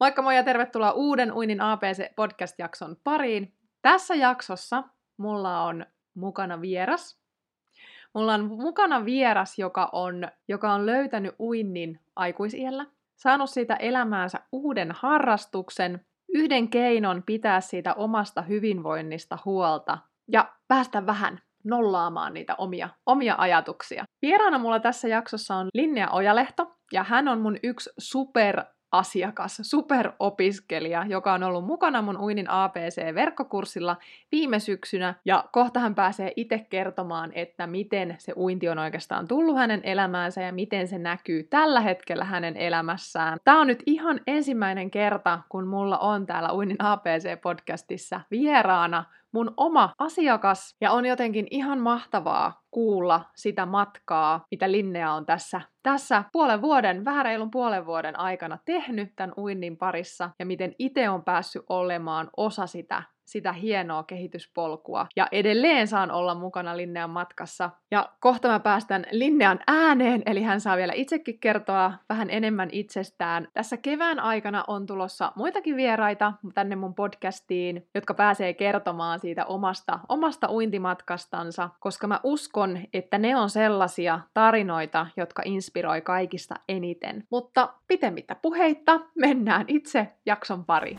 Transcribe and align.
Moikka 0.00 0.22
moi 0.22 0.36
ja 0.36 0.42
tervetuloa 0.42 0.92
uuden 0.92 1.32
Uinin 1.32 1.60
APC-podcast-jakson 1.60 2.96
pariin. 3.04 3.54
Tässä 3.82 4.14
jaksossa 4.14 4.82
mulla 5.16 5.62
on 5.62 5.86
mukana 6.14 6.60
vieras. 6.60 7.20
Mulla 8.14 8.34
on 8.34 8.44
mukana 8.44 9.04
vieras, 9.04 9.58
joka 9.58 9.88
on, 9.92 10.28
joka 10.48 10.72
on 10.72 10.86
löytänyt 10.86 11.34
uinnin 11.40 12.00
aikuisiellä, 12.16 12.86
saanut 13.16 13.50
siitä 13.50 13.74
elämäänsä 13.74 14.40
uuden 14.52 14.92
harrastuksen, 14.92 16.06
yhden 16.34 16.68
keinon 16.68 17.22
pitää 17.26 17.60
siitä 17.60 17.94
omasta 17.94 18.42
hyvinvoinnista 18.42 19.38
huolta 19.44 19.98
ja 20.28 20.52
päästä 20.68 21.06
vähän 21.06 21.40
nollaamaan 21.64 22.34
niitä 22.34 22.54
omia, 22.58 22.88
omia 23.06 23.34
ajatuksia. 23.38 24.04
Vieraana 24.22 24.58
mulla 24.58 24.80
tässä 24.80 25.08
jaksossa 25.08 25.54
on 25.54 25.68
Linnea 25.74 26.10
Ojalehto, 26.10 26.76
ja 26.92 27.04
hän 27.04 27.28
on 27.28 27.40
mun 27.40 27.56
yksi 27.62 27.90
super 27.98 28.64
asiakas, 28.92 29.58
superopiskelija, 29.62 31.04
joka 31.08 31.32
on 31.32 31.42
ollut 31.42 31.64
mukana 31.64 32.02
mun 32.02 32.20
Uinin 32.20 32.50
APC-verkkokurssilla 32.50 33.96
viime 34.32 34.58
syksynä, 34.58 35.14
ja 35.24 35.44
kohta 35.52 35.80
hän 35.80 35.94
pääsee 35.94 36.32
itse 36.36 36.66
kertomaan, 36.70 37.32
että 37.34 37.66
miten 37.66 38.14
se 38.18 38.32
uinti 38.36 38.68
on 38.68 38.78
oikeastaan 38.78 39.28
tullut 39.28 39.56
hänen 39.56 39.80
elämäänsä 39.84 40.42
ja 40.42 40.52
miten 40.52 40.88
se 40.88 40.98
näkyy 40.98 41.42
tällä 41.42 41.80
hetkellä 41.80 42.24
hänen 42.24 42.56
elämässään. 42.56 43.38
Tämä 43.44 43.60
on 43.60 43.66
nyt 43.66 43.82
ihan 43.86 44.20
ensimmäinen 44.26 44.90
kerta, 44.90 45.40
kun 45.48 45.66
mulla 45.66 45.98
on 45.98 46.26
täällä 46.26 46.52
Uinin 46.52 46.82
APC-podcastissa 46.82 48.20
vieraana 48.30 49.04
mun 49.32 49.54
oma 49.56 49.94
asiakas, 49.98 50.76
ja 50.80 50.92
on 50.92 51.06
jotenkin 51.06 51.46
ihan 51.50 51.80
mahtavaa 51.80 52.60
kuulla 52.70 53.24
sitä 53.36 53.66
matkaa, 53.66 54.44
mitä 54.50 54.72
Linnea 54.72 55.12
on 55.12 55.26
tässä, 55.26 55.60
tässä 55.82 56.24
puolen 56.32 56.62
vuoden, 56.62 57.04
vähän 57.04 57.24
reilun 57.24 57.50
puolen 57.50 57.86
vuoden 57.86 58.18
aikana 58.18 58.58
tehnyt 58.64 59.12
tämän 59.16 59.34
uinnin 59.36 59.76
parissa, 59.76 60.30
ja 60.38 60.46
miten 60.46 60.74
itse 60.78 61.08
on 61.08 61.24
päässyt 61.24 61.62
olemaan 61.68 62.30
osa 62.36 62.66
sitä 62.66 63.02
sitä 63.30 63.52
hienoa 63.52 64.02
kehityspolkua. 64.02 65.06
Ja 65.16 65.28
edelleen 65.32 65.88
saan 65.88 66.10
olla 66.10 66.34
mukana 66.34 66.76
Linnean 66.76 67.10
matkassa. 67.10 67.70
Ja 67.90 68.08
kohta 68.20 68.48
mä 68.48 68.60
päästän 68.60 69.06
Linnean 69.10 69.58
ääneen, 69.66 70.22
eli 70.26 70.42
hän 70.42 70.60
saa 70.60 70.76
vielä 70.76 70.92
itsekin 70.92 71.38
kertoa 71.38 71.92
vähän 72.08 72.30
enemmän 72.30 72.68
itsestään. 72.72 73.48
Tässä 73.54 73.76
kevään 73.76 74.20
aikana 74.20 74.64
on 74.68 74.86
tulossa 74.86 75.32
muitakin 75.36 75.76
vieraita 75.76 76.32
tänne 76.54 76.76
mun 76.76 76.94
podcastiin, 76.94 77.86
jotka 77.94 78.14
pääsee 78.14 78.54
kertomaan 78.54 79.20
siitä 79.20 79.44
omasta, 79.44 79.98
omasta 80.08 80.50
uintimatkastansa, 80.50 81.70
koska 81.80 82.06
mä 82.06 82.20
uskon, 82.24 82.78
että 82.92 83.18
ne 83.18 83.36
on 83.36 83.50
sellaisia 83.50 84.20
tarinoita, 84.34 85.06
jotka 85.16 85.42
inspiroi 85.44 86.00
kaikista 86.00 86.54
eniten. 86.68 87.24
Mutta 87.30 87.74
pitemmittä 87.88 88.34
puheitta, 88.34 89.00
mennään 89.14 89.64
itse 89.68 90.08
jakson 90.26 90.64
pariin. 90.64 90.98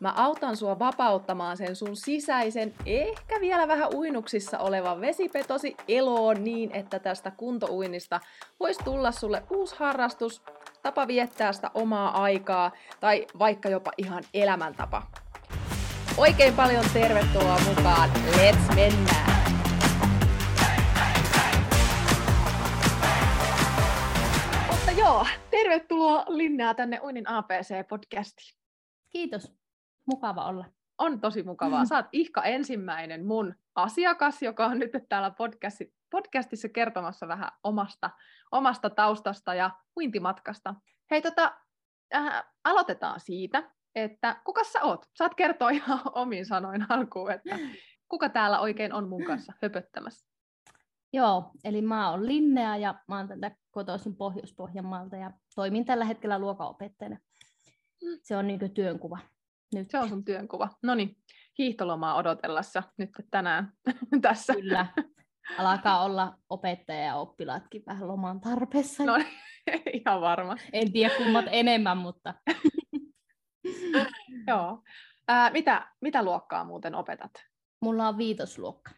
Mä 0.00 0.12
autan 0.16 0.56
sua 0.56 0.78
vapauttamaan 0.78 1.56
sen 1.56 1.76
sun 1.76 1.96
sisäisen, 1.96 2.74
ehkä 2.86 3.40
vielä 3.40 3.68
vähän 3.68 3.94
uinuksissa 3.94 4.58
olevan 4.58 5.00
vesipetosi 5.00 5.76
eloon 5.88 6.44
niin, 6.44 6.70
että 6.72 6.98
tästä 6.98 7.30
kuntouinnista 7.30 8.20
voisi 8.60 8.84
tulla 8.84 9.12
sulle 9.12 9.42
uusi 9.50 9.76
harrastus, 9.78 10.42
tapa 10.82 11.06
viettää 11.06 11.52
sitä 11.52 11.70
omaa 11.74 12.22
aikaa 12.22 12.72
tai 13.00 13.26
vaikka 13.38 13.68
jopa 13.68 13.92
ihan 13.98 14.24
elämäntapa. 14.34 15.02
Oikein 16.16 16.54
paljon 16.54 16.84
tervetuloa 16.92 17.58
mukaan. 17.68 18.10
Let's 18.10 18.74
mennään! 18.74 19.40
Joo, 24.96 25.26
tervetuloa 25.50 26.24
Linnea 26.28 26.74
tänne 26.74 27.00
Uinin 27.00 27.26
APC-podcastiin. 27.26 28.56
Kiitos. 29.10 29.59
Mukava 30.10 30.44
olla. 30.44 30.64
On 30.98 31.20
tosi 31.20 31.42
mukavaa. 31.42 31.84
Saat 31.84 32.06
Ihka 32.12 32.42
ensimmäinen 32.42 33.26
mun 33.26 33.54
asiakas, 33.74 34.42
joka 34.42 34.66
on 34.66 34.78
nyt 34.78 34.90
täällä 35.08 35.30
podcasti, 35.30 35.94
podcastissa 36.10 36.68
kertomassa 36.68 37.28
vähän 37.28 37.52
omasta, 37.64 38.10
omasta 38.52 38.90
taustasta 38.90 39.54
ja 39.54 39.70
uintimatkasta. 39.96 40.74
Hei, 41.10 41.22
tota, 41.22 41.52
äh, 42.14 42.44
aloitetaan 42.64 43.20
siitä, 43.20 43.70
että 43.94 44.40
kuka 44.44 44.64
sä 44.64 44.82
oot? 44.82 45.06
Saat 45.14 45.34
kertoa 45.34 45.70
ihan 45.70 46.00
omin 46.22 46.46
sanoin 46.46 46.86
alkuun, 46.88 47.32
että 47.32 47.58
kuka 48.08 48.28
täällä 48.28 48.60
oikein 48.60 48.92
on 48.92 49.08
mun 49.08 49.24
kanssa 49.24 49.52
höpöttämässä? 49.62 50.30
Joo, 51.12 51.50
eli 51.64 51.82
mä 51.82 52.10
oon 52.10 52.26
Linnea 52.26 52.76
ja 52.76 52.94
mä 53.08 53.16
oon 53.16 53.28
tätä 53.28 53.56
kotoisin 53.70 54.16
Pohjois-Pohjanmaalta 54.16 55.16
ja 55.16 55.30
toimin 55.54 55.84
tällä 55.84 56.04
hetkellä 56.04 56.38
luokanopettajana. 56.38 57.16
Mm. 58.04 58.18
Se 58.22 58.36
on 58.36 58.46
niin 58.46 58.74
työnkuva. 58.74 59.18
Nyt. 59.74 59.90
Se 59.90 59.98
on 59.98 60.08
sun 60.08 60.24
työnkuva. 60.24 60.68
No 60.82 60.94
niin, 60.94 61.16
hiihtolomaa 61.58 62.14
odotellessa 62.14 62.82
nyt 62.98 63.10
tänään 63.30 63.72
tässä. 64.22 64.54
Kyllä. 64.54 64.86
Alkaa 65.58 66.04
olla 66.04 66.38
opettaja 66.48 67.00
ja 67.00 67.16
oppilaatkin 67.16 67.82
vähän 67.86 68.08
loman 68.08 68.40
tarpeessa. 68.40 69.04
No 69.04 69.14
ihan 70.04 70.20
varma. 70.20 70.56
En 70.72 70.92
tiedä 70.92 71.14
kummat 71.16 71.44
enemmän, 71.50 71.98
mutta... 71.98 72.34
Joo. 74.48 74.82
Ää, 75.28 75.50
mitä, 75.50 75.88
mitä 76.00 76.22
luokkaa 76.22 76.64
muuten 76.64 76.94
opetat? 76.94 77.32
Mulla 77.82 78.08
on 78.08 78.18
viitosluokka, 78.18 78.90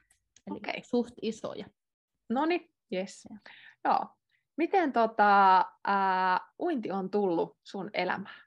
eli 0.47 0.57
okay. 0.57 0.81
suht 0.83 1.15
isoja. 1.23 1.67
No 2.31 2.47
niin, 2.47 2.71
yes. 2.93 3.29
Joo. 3.85 4.07
Miten 4.57 4.93
tota, 4.93 5.65
ää, 5.87 6.41
uinti 6.59 6.91
on 6.91 7.11
tullut 7.11 7.59
sun 7.65 7.91
elämään? 7.95 8.43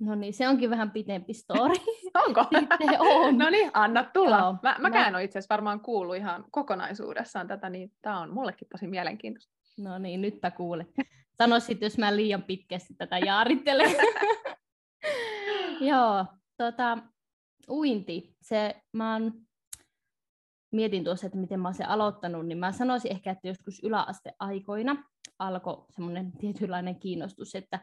No 0.00 0.14
niin, 0.14 0.34
se 0.34 0.48
onkin 0.48 0.70
vähän 0.70 0.90
pitempi 0.90 1.34
story. 1.34 1.74
Onko? 2.26 2.40
on. 2.98 3.38
No 3.38 3.50
niin, 3.50 3.70
anna 3.74 4.04
tulla. 4.04 4.38
Joo, 4.38 4.56
mä, 4.62 4.76
mäkään 4.78 5.04
mä... 5.04 5.08
en 5.08 5.14
ole 5.14 5.24
itse 5.24 5.38
asiassa 5.38 5.54
varmaan 5.54 5.80
kuullut 5.80 6.16
ihan 6.16 6.44
kokonaisuudessaan 6.50 7.48
tätä, 7.48 7.70
niin 7.70 7.92
tämä 8.02 8.20
on 8.20 8.34
mullekin 8.34 8.68
tosi 8.68 8.86
mielenkiintoista. 8.86 9.52
No 9.78 9.98
niin, 9.98 10.20
nytpä 10.20 10.50
kuule. 10.50 10.86
Sanoisit, 11.38 11.82
jos 11.82 11.98
mä 11.98 12.16
liian 12.16 12.42
pitkästi 12.42 12.94
tätä 12.94 13.18
jaarittelen. 13.18 13.90
Joo, 15.90 16.26
tota, 16.56 16.98
uinti. 17.68 18.36
Se, 18.42 18.82
mä 18.92 19.12
oon, 19.12 19.32
mietin 20.72 21.04
tuossa, 21.04 21.26
että 21.26 21.38
miten 21.38 21.60
mä 21.60 21.68
oon 21.68 21.74
sen 21.74 21.88
aloittanut, 21.88 22.46
niin 22.46 22.58
mä 22.58 22.72
sanoisin 22.72 23.12
ehkä, 23.12 23.30
että 23.30 23.48
joskus 23.48 23.80
yläasteaikoina 23.82 25.04
alkoi 25.38 25.84
semmoinen 25.90 26.32
tietynlainen 26.32 27.00
kiinnostus, 27.00 27.54
että 27.54 27.80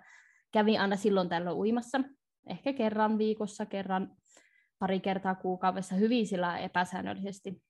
kävin 0.52 0.82
aina 0.82 0.96
silloin 0.96 1.30
tällöin 1.30 1.58
uimassa, 1.58 2.02
ehkä 2.48 2.74
kerran 2.74 3.18
viikossa, 3.18 3.66
kerran 3.66 4.16
pari 4.80 5.00
kertaa 5.00 5.36
kuukaudessa 5.36 5.96
hyvin 5.96 6.28
sillä 6.28 6.58
epäsäännöllisesti. 6.58 7.64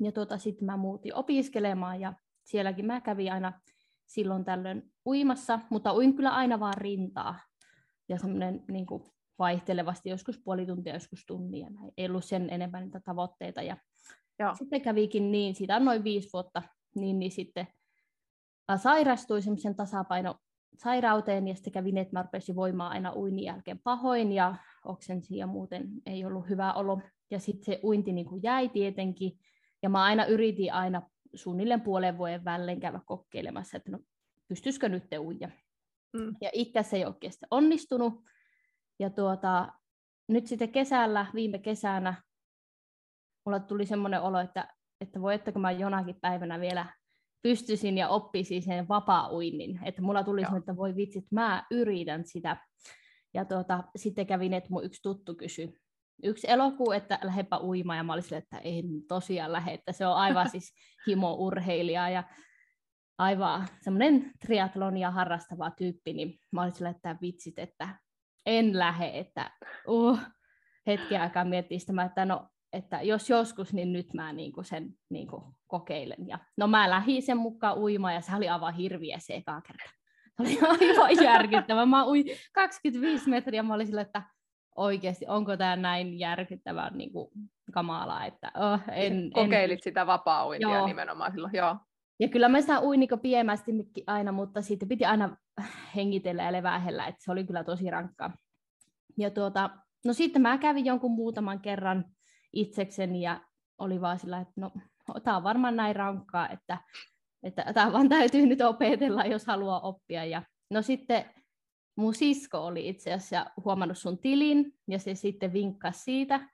Ja 0.00 0.12
tuota, 0.12 0.38
sitten 0.38 0.66
mä 0.66 0.76
muutin 0.76 1.14
opiskelemaan 1.14 2.00
ja 2.00 2.12
sielläkin 2.44 2.86
mä 2.86 3.00
kävin 3.00 3.32
aina 3.32 3.60
silloin 4.06 4.44
tällöin 4.44 4.92
uimassa, 5.06 5.60
mutta 5.70 5.94
uin 5.94 6.16
kyllä 6.16 6.30
aina 6.30 6.60
vaan 6.60 6.76
rintaa. 6.76 7.40
Ja 8.08 8.18
semmoinen 8.18 8.64
niin 8.68 8.86
vaihtelevasti, 9.38 10.10
joskus 10.10 10.40
puoli 10.44 10.66
tuntia, 10.66 10.94
joskus 10.94 11.24
tunnia. 11.26 11.68
Ei 11.96 12.06
ollut 12.06 12.24
sen 12.24 12.50
enemmän 12.50 12.84
niitä 12.84 13.00
tavoitteita. 13.00 13.62
Ja 13.62 13.76
Joo. 14.38 14.54
Sitten 14.54 14.82
kävikin 14.82 15.32
niin, 15.32 15.54
siitä 15.54 15.76
on 15.76 15.84
noin 15.84 16.04
viisi 16.04 16.28
vuotta, 16.32 16.62
niin, 16.94 17.18
niin 17.18 17.32
sitten 17.32 17.66
sairastui 18.76 19.42
semmoisen 19.42 19.76
tasapaino 19.76 20.34
sairauteen 20.74 21.48
ja 21.48 21.54
sitten 21.54 21.72
kävi 21.72 21.92
niin, 21.92 22.02
että 22.02 22.12
mä 22.12 22.22
rupesin 22.22 22.56
voimaan 22.56 22.92
aina 22.92 23.12
uinnin 23.16 23.44
jälkeen 23.44 23.78
pahoin 23.78 24.32
ja 24.32 24.54
oksensin 24.84 25.38
ja 25.38 25.46
muuten 25.46 25.88
ei 26.06 26.24
ollut 26.24 26.48
hyvä 26.48 26.72
olo. 26.72 27.00
Ja 27.30 27.38
sitten 27.38 27.64
se 27.64 27.80
uinti 27.84 28.12
niin 28.12 28.26
kuin 28.26 28.42
jäi 28.42 28.68
tietenkin 28.68 29.38
ja 29.82 29.88
mä 29.88 30.02
aina 30.02 30.24
yritin 30.24 30.72
aina 30.72 31.02
suunnilleen 31.34 31.80
puolen 31.80 32.18
vuoden 32.18 32.44
välein 32.44 32.80
käydä 32.80 33.00
kokeilemassa, 33.06 33.76
että 33.76 33.90
no 33.90 33.98
pystyisikö 34.48 34.88
nyt 34.88 35.10
te 35.10 35.18
uija. 35.18 35.48
Mm. 36.12 36.36
Ja 36.40 36.50
itse 36.52 36.82
se 36.82 36.96
ei 36.96 37.04
oikein 37.04 37.32
onnistunut. 37.50 38.24
Ja 38.98 39.10
tuota, 39.10 39.72
nyt 40.28 40.46
sitten 40.46 40.72
kesällä, 40.72 41.26
viime 41.34 41.58
kesänä, 41.58 42.22
mulla 43.46 43.60
tuli 43.60 43.86
semmoinen 43.86 44.22
olo, 44.22 44.40
että, 44.40 44.74
että 45.00 45.20
voi, 45.20 45.34
että 45.34 45.52
kun 45.52 45.62
mä 45.62 45.70
jonakin 45.70 46.20
päivänä 46.20 46.60
vielä 46.60 46.86
pystyisin 47.42 47.98
ja 47.98 48.08
oppisin 48.08 48.62
sen 48.62 48.88
vapaa-uinnin. 48.88 49.80
Että 49.84 50.02
mulla 50.02 50.24
tuli 50.24 50.40
semmoinen, 50.40 50.62
että 50.62 50.76
voi 50.76 50.96
vitsit, 50.96 51.24
mä 51.30 51.66
yritän 51.70 52.24
sitä. 52.26 52.56
Ja 53.34 53.44
tuota, 53.44 53.84
sitten 53.96 54.26
kävin, 54.26 54.54
että 54.54 54.70
mun 54.70 54.84
yksi 54.84 55.02
tuttu 55.02 55.34
kysyi 55.34 55.82
yksi 56.22 56.50
elokuu, 56.50 56.92
että 56.92 57.18
lähdepä 57.22 57.60
uimaan, 57.60 57.96
ja 57.96 58.04
mä 58.04 58.12
olin 58.12 58.22
sille, 58.22 58.36
että 58.36 58.58
en 58.58 58.84
tosiaan 59.08 59.52
lähde, 59.52 59.72
että 59.72 59.92
se 59.92 60.06
on 60.06 60.16
aivan 60.16 60.50
siis 60.50 60.74
himo-urheilija, 61.06 62.08
ja 62.08 62.24
aivan 63.18 63.68
semmoinen 63.80 64.32
triatlonia 64.46 65.10
harrastava 65.10 65.70
tyyppi, 65.70 66.12
niin 66.12 66.38
mä 66.52 66.62
olin 66.62 66.72
sille, 66.72 66.88
että 66.88 67.16
vitsit, 67.22 67.58
että 67.58 67.88
en 68.46 68.78
lähde, 68.78 69.10
että 69.14 69.50
uh, 69.86 70.18
hetken 70.86 71.20
aikaa 71.20 71.44
miettii 71.44 71.80
sitä, 71.80 72.02
että 72.02 72.24
no, 72.24 72.48
että 72.72 73.02
jos 73.02 73.30
joskus, 73.30 73.72
niin 73.72 73.92
nyt 73.92 74.14
mä 74.14 74.32
niinku 74.32 74.62
sen 74.62 74.94
niinku 75.10 75.54
kokeilen. 75.66 76.28
Ja, 76.28 76.38
no 76.56 76.66
mä 76.66 76.90
lähdin 76.90 77.22
sen 77.22 77.36
mukaan 77.36 77.78
uimaan, 77.78 78.14
ja 78.14 78.20
se 78.20 78.36
oli 78.36 78.48
aivan 78.48 78.74
hirviä 78.74 79.18
se 79.18 79.34
eka 79.34 79.60
kerta. 79.60 79.90
Se 80.36 80.42
oli 80.42 80.58
aivan 80.68 81.24
järkyttävä. 81.24 81.86
Mä 81.86 82.06
uin 82.06 82.24
25 82.52 83.30
metriä, 83.30 83.62
mä 83.62 83.74
olin 83.74 83.86
sille, 83.86 84.00
että 84.00 84.22
oikeasti, 84.76 85.24
onko 85.28 85.56
tämä 85.56 85.76
näin 85.76 86.18
järkyttävän 86.18 86.98
niin 86.98 87.12
kuin, 87.12 87.28
kamalaa, 87.72 88.24
että 88.24 88.52
oh, 88.54 88.80
en, 88.92 89.30
Kokeilit 89.34 89.78
en... 89.78 89.82
sitä 89.82 90.06
vapaa 90.06 90.56
joo. 90.56 90.86
nimenomaan 90.86 91.32
silloin, 91.32 91.54
joo. 91.54 91.76
Ja 92.20 92.28
kyllä 92.28 92.48
mä 92.48 92.60
sitä 92.60 92.80
uin 92.80 93.00
niin 93.00 93.20
piemästi 93.22 93.72
aina, 94.06 94.32
mutta 94.32 94.62
sitten 94.62 94.88
piti 94.88 95.04
aina 95.04 95.36
hengitellä 95.96 96.42
ja 96.42 96.52
levähellä, 96.52 97.06
että 97.06 97.24
se 97.24 97.32
oli 97.32 97.44
kyllä 97.44 97.64
tosi 97.64 97.90
rankkaa. 97.90 98.36
Ja 99.18 99.30
tuota, 99.30 99.70
no 100.04 100.12
sitten 100.12 100.42
mä 100.42 100.58
kävin 100.58 100.86
jonkun 100.86 101.10
muutaman 101.10 101.60
kerran 101.60 102.04
itsekseni 102.52 103.22
ja 103.22 103.40
oli 103.78 104.00
vaan 104.00 104.18
sillä, 104.18 104.40
että 104.40 104.60
no 104.60 104.70
tämä 105.24 105.36
on 105.36 105.44
varmaan 105.44 105.76
näin 105.76 105.96
rankkaa, 105.96 106.48
että, 106.48 106.78
että 107.42 107.72
tämä 107.72 107.92
vaan 107.92 108.08
täytyy 108.08 108.46
nyt 108.46 108.60
opetella, 108.60 109.24
jos 109.24 109.46
haluaa 109.46 109.80
oppia. 109.80 110.24
Ja 110.24 110.42
no 110.70 110.82
sitten 110.82 111.24
mun 111.96 112.14
sisko 112.14 112.66
oli 112.66 112.88
itse 112.88 113.12
asiassa 113.12 113.50
huomannut 113.64 113.98
sun 113.98 114.18
tilin, 114.18 114.72
ja 114.88 114.98
se 114.98 115.14
sitten 115.14 115.52
vinkkasi 115.52 116.02
siitä. 116.02 116.48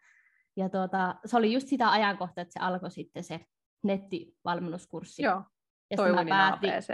Ja 0.56 0.68
tuota, 0.68 1.14
se 1.24 1.36
oli 1.36 1.52
just 1.52 1.68
sitä 1.68 1.90
ajankohtaa, 1.90 2.42
että 2.42 2.52
se 2.52 2.60
alkoi 2.60 2.90
sitten 2.90 3.24
se 3.24 3.40
nettivalmennuskurssi. 3.84 5.22
Joo, 5.22 5.42
ja 5.90 5.96
toi 5.96 6.12
mä 6.12 6.24
päätin, 6.28 6.70
ABC. 6.70 6.88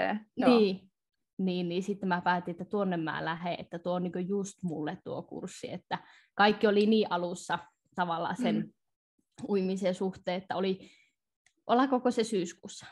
Niin, 0.47 0.91
niin, 1.39 1.69
niin 1.69 1.83
sitten 1.83 2.09
mä 2.09 2.21
päätin, 2.21 2.53
että 2.53 2.65
tuonne 2.65 2.97
mä 2.97 3.25
lähden, 3.25 3.57
että 3.59 3.79
tuo 3.79 3.93
on 3.93 4.03
niin 4.03 4.29
just 4.29 4.63
mulle 4.63 4.99
tuo 5.05 5.23
kurssi, 5.23 5.73
että 5.73 5.99
kaikki 6.35 6.67
oli 6.67 6.87
niin 6.87 7.13
alussa 7.13 7.59
tavallaan 7.95 8.37
sen 8.37 8.57
mm. 8.57 8.73
Uimisen 9.49 9.95
suhteen, 9.95 10.37
että 10.37 10.57
oli, 10.57 10.91
koko 11.91 12.11
se 12.11 12.25
syyskuussa, 12.25 12.87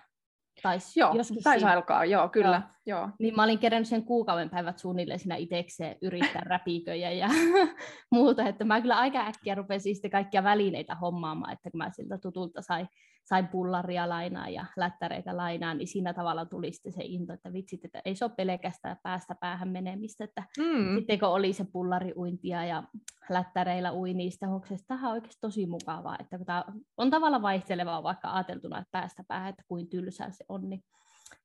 Taisi 0.63 1.01
joo, 1.01 1.15
joskus 1.15 1.43
taisi 1.43 1.61
siinä. 1.61 1.73
alkaa, 1.73 2.05
joo, 2.05 2.29
kyllä. 2.29 2.63
Joo. 2.87 2.99
joo. 2.99 3.11
Niin 3.19 3.37
mä 3.37 3.45
olin 3.45 3.59
kerännyt 3.59 3.89
sen 3.89 4.05
kuukauden 4.05 4.51
päivät 4.51 4.79
suunnilleen 4.79 5.19
siinä 5.19 5.37
itsekseen 5.37 5.97
yrittää 6.03 6.43
räpiköjä 6.53 7.11
ja 7.11 7.29
muuta, 8.11 8.49
että 8.49 8.65
mä 8.65 8.81
kyllä 8.81 8.97
aika 8.97 9.27
äkkiä 9.27 9.55
rupesin 9.55 9.95
sitten 9.95 10.11
kaikkia 10.11 10.43
välineitä 10.43 10.95
hommaamaan, 10.95 11.53
että 11.53 11.71
kun 11.71 11.79
mä 11.79 11.91
siltä 11.91 12.19
tutulta 12.19 12.63
sain 12.63 12.89
sain 13.25 13.49
pullaria 13.49 14.09
lainaa 14.09 14.49
ja 14.49 14.65
lättäreitä 14.77 15.37
lainaa, 15.37 15.75
niin 15.75 15.89
siinä 15.89 16.15
tavalla 16.15 16.47
tuli 16.47 16.73
sitten 16.73 16.93
se 16.93 17.03
into, 17.05 17.33
että 17.33 17.53
vitsit, 17.53 17.85
että 17.85 18.03
ei 18.05 18.15
se 18.15 18.25
ole 18.25 18.33
pelkästään 18.37 18.97
päästä 19.03 19.35
päähän 19.35 19.69
menemistä, 19.69 20.25
että 20.25 20.45
mm. 20.59 20.95
sitten 20.97 21.19
kun 21.19 21.29
oli 21.29 21.53
se 21.53 21.67
pullariuintia 21.73 22.65
ja 22.65 22.83
lättäreillä 23.31 23.93
ui 23.93 24.15
niistä 24.15 24.49
huoksesta, 24.49 24.87
tämä 24.89 25.09
on 25.09 25.13
oikeasti 25.13 25.41
tosi 25.41 25.67
mukavaa, 25.67 26.17
että 26.21 26.39
tämä 26.47 26.65
on 26.97 27.11
tavallaan 27.11 27.43
vaihtelevaa 27.43 28.03
vaikka 28.03 28.35
ajateltuna, 28.35 28.79
että 28.79 28.91
päästä 28.93 29.25
päähän, 29.29 29.51
että 29.51 29.63
kuin 29.69 29.89
tylsää 29.89 30.31
se 30.31 30.45
on, 30.49 30.69
niin 30.69 30.83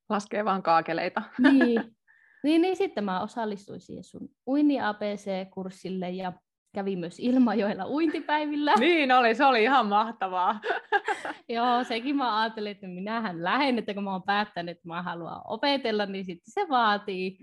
Laskee 0.09 0.45
vaan 0.45 0.63
kaakeleita. 0.63 1.21
Niin, 1.39 1.83
niin, 2.44 2.62
niin 2.62 2.75
sitten 2.75 3.03
mä 3.03 3.21
osallistuin 3.21 3.81
siihen 3.81 4.03
sun 4.03 4.30
uini 4.47 4.81
ABC-kurssille 4.81 6.09
ja 6.09 6.33
kävi 6.77 6.95
myös 6.95 7.19
Ilmajoilla 7.19 7.88
uintipäivillä. 7.88 8.74
Niin 8.79 9.12
oli, 9.12 9.35
se 9.35 9.45
oli 9.45 9.63
ihan 9.63 9.85
mahtavaa. 9.85 10.59
Joo, 11.50 11.83
sekin 11.83 12.15
mä 12.15 12.41
ajattelin, 12.41 12.71
että 12.71 12.88
minähän 12.88 13.44
lähden, 13.44 13.79
että 13.79 13.94
kun 13.94 14.03
mä 14.03 14.12
oon 14.12 14.24
päättänyt, 14.24 14.77
että 14.77 14.88
mä 14.88 15.01
haluan 15.01 15.41
opetella, 15.45 16.06
niin 16.06 16.25
sitten 16.25 16.51
se 16.53 16.69
vaatii, 16.69 17.38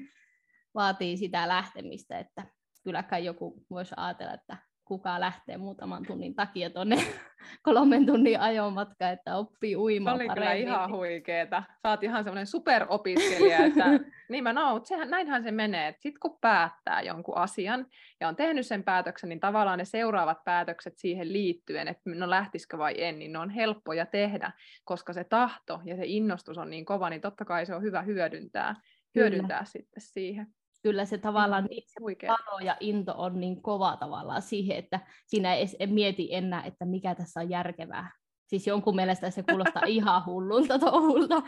vaatii 0.74 1.16
sitä 1.16 1.48
lähtemistä, 1.48 2.18
että 2.18 2.46
kylläkään 2.84 3.24
joku 3.24 3.64
voisi 3.70 3.94
ajatella, 3.96 4.34
että 4.34 4.56
kuka 4.84 5.20
lähtee 5.20 5.56
muutaman 5.56 6.02
tunnin 6.06 6.34
takia 6.34 6.70
tuonne 6.70 6.96
kolmen 7.62 8.06
tunnin 8.06 8.40
ajomatka, 8.40 9.10
että 9.10 9.36
oppii 9.36 9.76
uimaan 9.76 10.16
Se 10.16 10.22
oli 10.22 10.28
paremmin. 10.28 10.64
kyllä 10.64 10.74
ihan 10.74 10.92
huikeeta. 10.92 11.62
Sä 11.82 11.90
oot 11.90 12.02
ihan 12.02 12.24
semmoinen 12.24 12.46
superopiskelija, 12.46 13.58
että 13.66 13.84
niin 14.28 14.44
mä 14.44 14.52
no, 14.52 14.80
sehän, 14.84 15.10
näinhän 15.10 15.42
se 15.42 15.50
menee, 15.50 15.88
että 15.88 16.02
sit 16.02 16.18
kun 16.18 16.38
päättää 16.40 17.02
jonkun 17.02 17.36
asian 17.36 17.86
ja 18.20 18.28
on 18.28 18.36
tehnyt 18.36 18.66
sen 18.66 18.84
päätöksen, 18.84 19.28
niin 19.28 19.40
tavallaan 19.40 19.78
ne 19.78 19.84
seuraavat 19.84 20.44
päätökset 20.44 20.98
siihen 20.98 21.32
liittyen, 21.32 21.88
että 21.88 22.10
no 22.10 22.30
lähtisikö 22.30 22.78
vai 22.78 22.94
en, 22.96 23.18
niin 23.18 23.32
ne 23.32 23.38
on 23.38 23.50
helppoja 23.50 24.06
tehdä, 24.06 24.52
koska 24.84 25.12
se 25.12 25.24
tahto 25.24 25.80
ja 25.84 25.96
se 25.96 26.02
innostus 26.06 26.58
on 26.58 26.70
niin 26.70 26.84
kova, 26.84 27.10
niin 27.10 27.20
totta 27.20 27.44
kai 27.44 27.66
se 27.66 27.74
on 27.74 27.82
hyvä 27.82 28.02
hyödyntää, 28.02 28.74
hyödyntää 29.14 29.58
Kyllä. 29.58 29.64
sitten 29.64 30.02
siihen 30.02 30.46
kyllä 30.84 31.04
se 31.04 31.18
tavallaan 31.18 31.64
niin 31.64 31.82
se 31.86 32.26
palo 32.26 32.58
ja 32.58 32.76
into 32.80 33.14
on 33.16 33.40
niin 33.40 33.62
kova 33.62 33.96
tavallaan 33.96 34.42
siihen, 34.42 34.76
että 34.76 35.00
siinä 35.26 35.54
ei 35.54 35.60
edes 35.60 35.76
mieti 35.86 36.34
enää, 36.34 36.62
että 36.64 36.84
mikä 36.84 37.14
tässä 37.14 37.40
on 37.40 37.50
järkevää. 37.50 38.10
Siis 38.46 38.66
jonkun 38.66 38.96
mielestä 38.96 39.30
se 39.30 39.42
kuulostaa 39.42 39.82
ihan 39.96 40.26
hullulta 40.26 40.78
touhulta. 40.78 41.42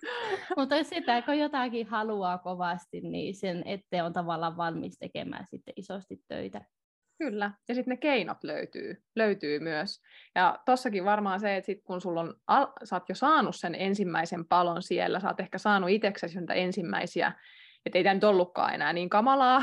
Mutta 0.56 0.76
jos 0.76 0.88
sitä, 0.88 1.22
kun 1.22 1.38
jotakin 1.38 1.86
haluaa 1.86 2.38
kovasti, 2.38 3.00
niin 3.00 3.34
sen 3.34 3.62
eteen 3.66 4.04
on 4.04 4.12
tavallaan 4.12 4.56
valmis 4.56 4.98
tekemään 4.98 5.46
sitten 5.50 5.74
isosti 5.76 6.16
töitä. 6.28 6.60
Kyllä, 7.18 7.50
ja 7.68 7.74
sitten 7.74 7.92
ne 7.92 7.96
keinot 7.96 8.44
löytyy, 8.44 9.02
löytyy 9.16 9.58
myös. 9.58 10.00
Ja 10.34 10.58
tossakin 10.64 11.04
varmaan 11.04 11.40
se, 11.40 11.56
että 11.56 11.66
sit 11.66 11.82
kun 11.84 12.00
sulla 12.00 12.20
on, 12.20 12.34
al- 12.46 12.72
sä 12.84 12.96
oot 12.96 13.08
jo 13.08 13.14
saanut 13.14 13.56
sen 13.56 13.74
ensimmäisen 13.74 14.44
palon 14.48 14.82
siellä, 14.82 15.20
sä 15.20 15.28
oot 15.28 15.40
ehkä 15.40 15.58
saanut 15.58 15.90
itseksesi 15.90 16.40
niitä 16.40 16.54
ensimmäisiä 16.54 17.32
että 17.86 17.98
ei 17.98 18.04
tämä 18.04 18.14
nyt 18.14 18.24
ollutkaan 18.24 18.74
enää 18.74 18.92
niin 18.92 19.08
kamalaa, 19.08 19.62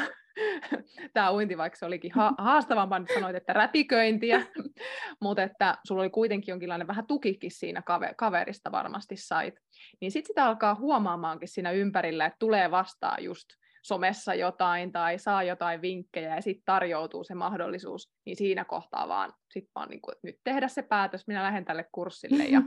tämä 1.13 1.33
uinti, 1.33 1.57
vaikka 1.57 1.77
se 1.79 1.85
olikin 1.85 2.12
ha- 2.12 2.35
haastavampaa, 2.47 3.00
nyt 3.00 3.09
sanoit, 3.13 3.35
että 3.35 3.53
räpiköintiä, 3.53 4.41
mutta 5.21 5.44
että 5.44 5.77
sulla 5.88 6.01
oli 6.01 6.09
kuitenkin 6.09 6.51
jonkinlainen 6.51 6.88
vähän 6.88 7.07
tukikin 7.07 7.51
siinä 7.51 7.79
kave- 7.79 8.13
kaverista 8.18 8.71
varmasti 8.71 9.15
sait. 9.18 9.56
Niin 10.01 10.12
sitten 10.12 10.27
sitä 10.27 10.45
alkaa 10.45 10.75
huomaamaankin 10.75 11.47
siinä 11.47 11.71
ympärillä, 11.71 12.25
että 12.25 12.39
tulee 12.39 12.71
vastaan 12.71 13.23
just 13.23 13.47
somessa 13.83 14.33
jotain 14.33 14.91
tai 14.91 15.19
saa 15.19 15.44
jotain 15.44 15.81
vinkkejä 15.81 16.35
ja 16.35 16.41
sitten 16.41 16.65
tarjoutuu 16.65 17.24
se 17.24 17.35
mahdollisuus, 17.35 18.12
niin 18.25 18.35
siinä 18.35 18.65
kohtaa 18.65 19.07
vaan, 19.07 19.34
sit 19.53 19.69
vaan 19.75 19.89
niin 19.89 20.01
kuin, 20.01 20.13
että 20.13 20.27
nyt 20.27 20.36
tehdä 20.43 20.67
se 20.67 20.81
päätös, 20.81 21.27
minä 21.27 21.43
lähden 21.43 21.65
tälle 21.65 21.86
kurssille 21.91 22.43
ja 22.43 22.62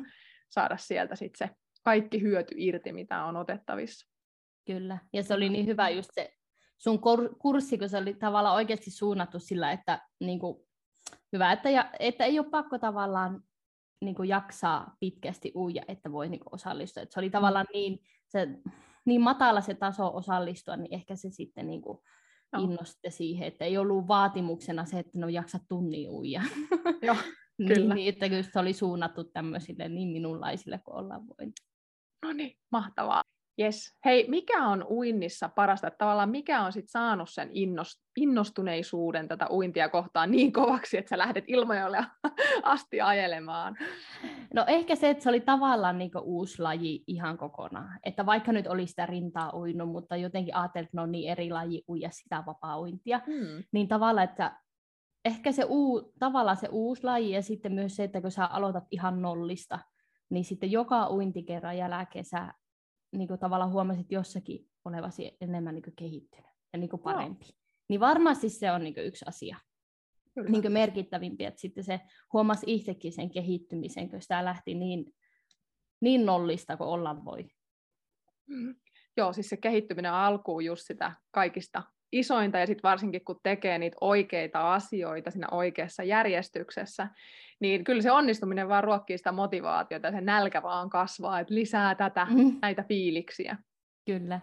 saada 0.48 0.76
sieltä 0.76 1.16
sitten 1.16 1.48
se 1.48 1.54
kaikki 1.82 2.22
hyöty 2.22 2.54
irti, 2.58 2.92
mitä 2.92 3.24
on 3.24 3.36
otettavissa. 3.36 4.13
Kyllä, 4.64 4.98
ja 5.12 5.22
se 5.22 5.34
oli 5.34 5.48
niin 5.48 5.66
hyvä 5.66 5.88
just 5.88 6.10
se 6.14 6.34
sun 6.78 7.00
kurssi, 7.38 7.78
kun 7.78 7.88
se 7.88 7.98
oli 7.98 8.14
tavallaan 8.14 8.54
oikeasti 8.54 8.90
suunnattu 8.90 9.38
sillä, 9.38 9.72
että 9.72 10.08
niin 10.20 10.38
kuin, 10.38 10.56
hyvä, 11.32 11.52
että, 11.52 11.70
ja, 11.70 11.90
että 11.98 12.24
ei 12.24 12.38
ole 12.38 12.50
pakko 12.50 12.78
tavallaan 12.78 13.42
niin 14.00 14.14
kuin 14.14 14.28
jaksaa 14.28 14.96
pitkästi 15.00 15.52
uija, 15.54 15.82
että 15.88 16.12
voi 16.12 16.28
niin 16.28 16.40
kuin 16.40 16.54
osallistua. 16.54 17.02
Että 17.02 17.12
se 17.12 17.20
oli 17.20 17.28
mm. 17.28 17.32
tavallaan 17.32 17.66
niin, 17.72 17.98
se, 18.26 18.48
niin 19.04 19.20
matala 19.20 19.60
se 19.60 19.74
taso 19.74 20.16
osallistua, 20.16 20.76
niin 20.76 20.94
ehkä 20.94 21.16
se 21.16 21.30
sitten 21.30 21.66
niin 21.66 21.82
kuin 21.82 21.98
no. 22.52 22.62
innosti 22.62 23.10
siihen, 23.10 23.48
että 23.48 23.64
ei 23.64 23.78
ollut 23.78 24.08
vaatimuksena 24.08 24.84
se, 24.84 24.98
että 24.98 25.18
no 25.18 25.28
jaksa 25.28 25.58
tunnin 25.68 26.10
uija. 26.10 26.42
Joo, 27.02 27.16
niin, 27.58 27.74
kyllä. 27.74 27.94
niin, 27.94 28.08
että 28.08 28.28
kyllä 28.28 28.42
se 28.42 28.58
oli 28.58 28.72
suunnattu 28.72 29.24
tämmöisille 29.24 29.88
niin 29.88 30.08
minunlaisille 30.08 30.80
kuin 30.84 30.96
ollaan 30.96 31.26
voin. 31.26 31.52
No 32.22 32.32
niin, 32.32 32.58
mahtavaa. 32.72 33.22
Yes. 33.60 33.96
Hei, 34.04 34.26
mikä 34.28 34.66
on 34.66 34.86
uinnissa 34.90 35.48
parasta? 35.48 35.86
Että 35.86 35.98
tavallaan 35.98 36.30
mikä 36.30 36.62
on 36.62 36.72
sit 36.72 36.88
saanut 36.88 37.28
sen 37.30 37.50
innostuneisuuden 38.16 39.28
tätä 39.28 39.46
uintia 39.50 39.88
kohtaan 39.88 40.30
niin 40.30 40.52
kovaksi, 40.52 40.98
että 40.98 41.08
sä 41.08 41.18
lähdet 41.18 41.44
Ilmajolle 41.46 42.06
asti 42.62 43.00
ajelemaan? 43.00 43.76
No 44.54 44.64
ehkä 44.68 44.96
se, 44.96 45.10
että 45.10 45.22
se 45.22 45.28
oli 45.28 45.40
tavallaan 45.40 45.98
niin 45.98 46.10
uusi 46.22 46.62
laji 46.62 47.04
ihan 47.06 47.38
kokonaan. 47.38 47.98
Että 48.04 48.26
vaikka 48.26 48.52
nyt 48.52 48.66
oli 48.66 48.86
sitä 48.86 49.06
rintaa 49.06 49.56
uinut, 49.56 49.88
mutta 49.88 50.16
jotenkin 50.16 50.56
ajattelin, 50.56 50.84
että 50.84 50.96
ne 50.96 51.02
on 51.02 51.12
niin 51.12 51.30
eri 51.30 51.50
laji 51.50 51.84
uija 51.88 52.10
sitä 52.12 52.42
vapaa-uintia, 52.46 53.20
hmm. 53.26 53.64
niin 53.72 53.88
tavallaan, 53.88 54.28
että 54.28 54.60
ehkä 55.24 55.52
se 55.52 55.64
uu, 55.64 56.12
tavallaan 56.18 56.56
se 56.56 56.68
uusi 56.70 57.04
laji 57.04 57.30
ja 57.30 57.42
sitten 57.42 57.72
myös 57.72 57.96
se, 57.96 58.04
että 58.04 58.20
kun 58.20 58.30
sä 58.30 58.46
aloitat 58.46 58.84
ihan 58.90 59.22
nollista, 59.22 59.78
niin 60.30 60.44
sitten 60.44 60.72
joka 60.72 61.10
uintikerran 61.10 61.78
jälkeen 61.78 62.24
sä 62.24 62.54
niin 63.18 63.28
kuin 63.28 63.40
tavallaan 63.40 63.72
huomasit 63.72 64.12
jossakin 64.12 64.68
olevasi 64.84 65.36
enemmän 65.40 65.74
niin 65.74 65.82
kuin 65.82 65.96
kehittynyt 65.96 66.50
ja 66.72 66.78
niin 66.78 66.90
kuin 66.90 67.02
parempi. 67.02 67.44
No. 67.44 67.52
Niin 67.88 68.00
varmasti 68.00 68.48
se 68.48 68.72
on 68.72 68.84
niin 68.84 68.94
kuin 68.94 69.06
yksi 69.06 69.24
asia. 69.28 69.56
Niin 70.48 70.62
kuin 70.62 70.72
merkittävimpi, 70.72 71.44
että 71.44 71.60
sitten 71.60 71.84
se 71.84 72.00
huomasi 72.32 72.66
itsekin 72.68 73.12
sen 73.12 73.30
kehittymisen, 73.30 74.10
kun 74.10 74.22
sitä 74.22 74.44
lähti 74.44 74.74
niin, 74.74 75.14
niin 76.00 76.26
nollista 76.26 76.76
kuin 76.76 76.88
olla 76.88 77.24
voi. 77.24 77.48
Mm. 78.46 78.74
Joo, 79.16 79.32
siis 79.32 79.48
se 79.48 79.56
kehittyminen 79.56 80.12
on 80.12 80.18
alkuun 80.18 80.64
just 80.64 80.86
sitä 80.86 81.12
kaikista 81.30 81.82
isointa, 82.14 82.58
ja 82.58 82.66
sitten 82.66 82.88
varsinkin 82.88 83.24
kun 83.24 83.40
tekee 83.42 83.78
niitä 83.78 83.96
oikeita 84.00 84.74
asioita 84.74 85.30
siinä 85.30 85.48
oikeassa 85.50 86.02
järjestyksessä, 86.02 87.08
niin 87.60 87.84
kyllä 87.84 88.02
se 88.02 88.12
onnistuminen 88.12 88.68
vaan 88.68 88.84
ruokkii 88.84 89.18
sitä 89.18 89.32
motivaatiota, 89.32 90.06
ja 90.06 90.12
se 90.12 90.20
nälkä 90.20 90.62
vaan 90.62 90.90
kasvaa, 90.90 91.40
että 91.40 91.54
lisää 91.54 91.94
tätä, 91.94 92.26
mm. 92.30 92.58
näitä 92.62 92.84
fiiliksiä. 92.88 93.56
Kyllä. 94.06 94.40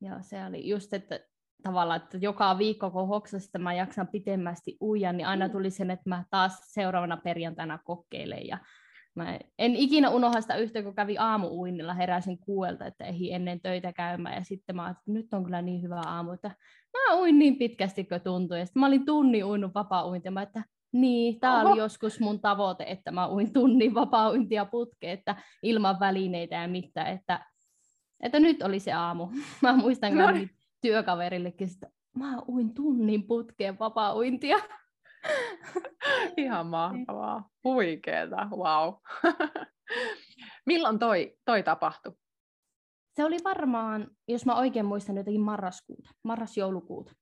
Joo, 0.00 0.16
se 0.20 0.44
oli 0.44 0.68
just, 0.68 0.92
että 0.94 1.20
tavallaan, 1.62 2.02
että 2.02 2.18
joka 2.20 2.58
viikko 2.58 2.90
kun 2.90 3.08
hoksasi, 3.08 3.46
että 3.46 3.58
mä 3.58 3.74
jaksan 3.74 4.08
pitemmästi 4.08 4.76
uija, 4.80 5.12
niin 5.12 5.26
aina 5.26 5.46
mm. 5.46 5.52
tuli 5.52 5.70
sen, 5.70 5.90
että 5.90 6.08
mä 6.08 6.24
taas 6.30 6.60
seuraavana 6.72 7.16
perjantaina 7.16 7.78
kokeilen 7.84 8.46
ja 8.46 8.58
Mä 9.18 9.38
en 9.58 9.76
ikinä 9.76 10.10
unohda 10.10 10.40
sitä 10.40 10.56
yhtä, 10.56 10.82
kun 10.82 10.94
kävi 10.94 11.18
aamu-uinnilla, 11.18 11.94
heräsin 11.94 12.38
kuuelta, 12.38 12.86
että 12.86 13.04
ei 13.04 13.32
ennen 13.34 13.60
töitä 13.60 13.92
käymään. 13.92 14.34
Ja 14.34 14.44
sitten 14.44 14.76
mä 14.76 14.90
että 14.90 15.02
nyt 15.06 15.34
on 15.34 15.44
kyllä 15.44 15.62
niin 15.62 15.82
hyvä 15.82 16.00
aamu, 16.06 16.32
että 16.32 16.50
mä 16.92 17.16
uin 17.16 17.38
niin 17.38 17.56
pitkästi, 17.56 18.04
kun 18.04 18.20
tuntui. 18.20 18.58
Ja 18.58 18.66
sitten 18.66 18.80
mä 18.80 18.86
olin 18.86 19.06
tunnin 19.06 19.44
uinut 19.44 19.74
vapaa-uintia. 19.74 20.30
Mä 20.30 20.42
että 20.42 20.62
niin, 20.92 21.40
tämä 21.40 21.60
oli 21.60 21.78
joskus 21.78 22.20
mun 22.20 22.40
tavoite, 22.40 22.84
että 22.88 23.10
mä 23.10 23.28
uin 23.28 23.52
tunnin 23.52 23.94
vapaa-uintia 23.94 24.64
putkeen, 24.64 25.18
että 25.18 25.36
ilman 25.62 26.00
välineitä 26.00 26.56
ja 26.56 26.68
mitään. 26.68 27.12
Että, 27.12 27.46
että 28.20 28.40
nyt 28.40 28.62
oli 28.62 28.80
se 28.80 28.92
aamu. 28.92 29.28
Mä 29.62 29.76
muistan, 29.76 30.16
no. 30.16 30.30
Niin. 30.30 30.50
työkaverillekin, 30.80 31.68
että 31.74 31.90
mä 32.16 32.38
uin 32.48 32.74
tunnin 32.74 33.22
putkeen 33.22 33.78
vapaa-uintia. 33.78 34.58
Ihan 36.36 36.66
mahtavaa. 36.66 37.48
Huikeeta, 37.64 38.48
wow. 38.50 38.94
Milloin 40.66 40.98
toi, 40.98 41.36
toi 41.44 41.62
tapahtui? 41.62 42.12
Se 43.16 43.24
oli 43.24 43.36
varmaan, 43.44 44.10
jos 44.28 44.46
mä 44.46 44.54
oikein 44.54 44.86
muistan, 44.86 45.16
jotenkin 45.16 45.40
marraskuuta, 45.40 46.10
marras-joulukuuta. 46.24 47.12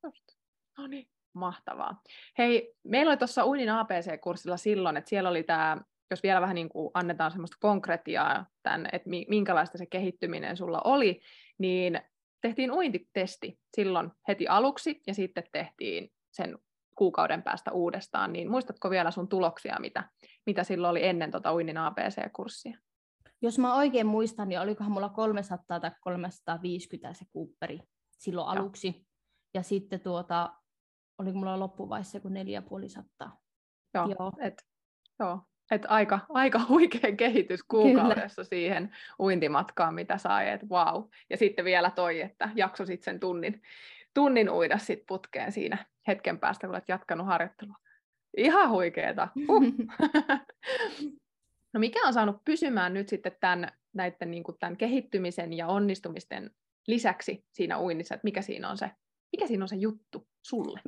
No 0.78 0.86
niin, 0.86 1.08
mahtavaa. 1.34 2.00
Hei, 2.38 2.74
meillä 2.84 3.10
oli 3.10 3.16
tuossa 3.16 3.44
Uinin 3.44 3.68
APC-kurssilla 3.68 4.56
silloin, 4.56 4.96
että 4.96 5.08
siellä 5.08 5.30
oli 5.30 5.42
tämä, 5.42 5.76
jos 6.10 6.22
vielä 6.22 6.40
vähän 6.40 6.54
niin 6.54 6.68
kuin 6.68 6.90
annetaan 6.94 7.30
semmoista 7.30 7.56
konkretiaa, 7.60 8.46
tämän, 8.62 8.88
että 8.92 9.10
minkälaista 9.28 9.78
se 9.78 9.86
kehittyminen 9.86 10.56
sulla 10.56 10.80
oli, 10.84 11.20
niin 11.58 12.00
tehtiin 12.40 12.72
uintitesti 12.72 13.58
silloin 13.76 14.10
heti 14.28 14.48
aluksi 14.48 15.00
ja 15.06 15.14
sitten 15.14 15.44
tehtiin 15.52 16.12
sen 16.32 16.58
kuukauden 16.96 17.42
päästä 17.42 17.72
uudestaan, 17.72 18.32
niin 18.32 18.50
muistatko 18.50 18.90
vielä 18.90 19.10
sun 19.10 19.28
tuloksia, 19.28 19.76
mitä, 19.80 20.04
mitä 20.46 20.64
silloin 20.64 20.90
oli 20.90 21.06
ennen 21.06 21.30
tota 21.30 21.54
uinnin 21.54 21.78
ABC-kurssia? 21.78 22.78
Jos 23.42 23.58
mä 23.58 23.74
oikein 23.74 24.06
muistan, 24.06 24.48
niin 24.48 24.60
olikohan 24.60 24.92
mulla 24.92 25.08
300 25.08 25.80
tai 25.80 25.90
350 26.00 27.14
se 27.14 27.24
kuupperi 27.32 27.80
silloin 28.18 28.44
Joo. 28.44 28.62
aluksi. 28.62 29.06
Ja 29.54 29.62
sitten 29.62 30.00
tuota, 30.00 30.54
oliko 31.18 31.38
mulla 31.38 31.60
loppuvaiheessa 31.60 32.20
kuin 32.20 32.34
4500. 32.34 33.40
Joo, 33.94 34.08
joo. 34.18 34.32
Et, 34.40 34.62
joo. 35.18 35.40
Et 35.70 35.82
aika, 35.88 36.20
aika 36.28 36.60
huikea 36.68 37.16
kehitys 37.16 37.62
kuukaudessa 37.62 38.34
Kyllä. 38.34 38.48
siihen 38.48 38.96
uintimatkaan, 39.20 39.94
mitä 39.94 40.18
sai, 40.18 40.50
että 40.50 40.66
wow. 40.70 41.04
Ja 41.30 41.36
sitten 41.36 41.64
vielä 41.64 41.90
toi, 41.90 42.20
että 42.20 42.50
jaksosit 42.54 43.02
sen 43.02 43.20
tunnin, 43.20 43.62
tunnin 44.14 44.50
uida 44.50 44.78
sit 44.78 45.02
putkeen 45.08 45.52
siinä 45.52 45.86
hetken 46.06 46.38
päästä, 46.38 46.66
kun 46.66 46.74
olet 46.74 46.88
jatkanut 46.88 47.26
harjoittelua. 47.26 47.76
Ihan 48.36 48.70
huikeeta. 48.70 49.28
Uh. 49.48 49.62
no 51.74 51.80
mikä 51.80 52.06
on 52.06 52.12
saanut 52.12 52.44
pysymään 52.44 52.94
nyt 52.94 53.08
sitten 53.08 53.36
tämän, 53.40 53.72
näiden, 53.94 54.30
niin 54.30 54.44
kuin 54.44 54.56
tämän 54.60 54.76
kehittymisen 54.76 55.52
ja 55.52 55.66
onnistumisten 55.66 56.50
lisäksi 56.86 57.44
siinä 57.52 57.80
uinnissa, 57.80 58.14
että 58.14 58.24
mikä 58.24 58.42
siinä 58.42 58.70
on 58.70 58.78
se, 58.78 58.90
mikä 59.32 59.46
siinä 59.46 59.64
on 59.64 59.68
se 59.68 59.76
juttu 59.76 60.28
sulle? 60.42 60.80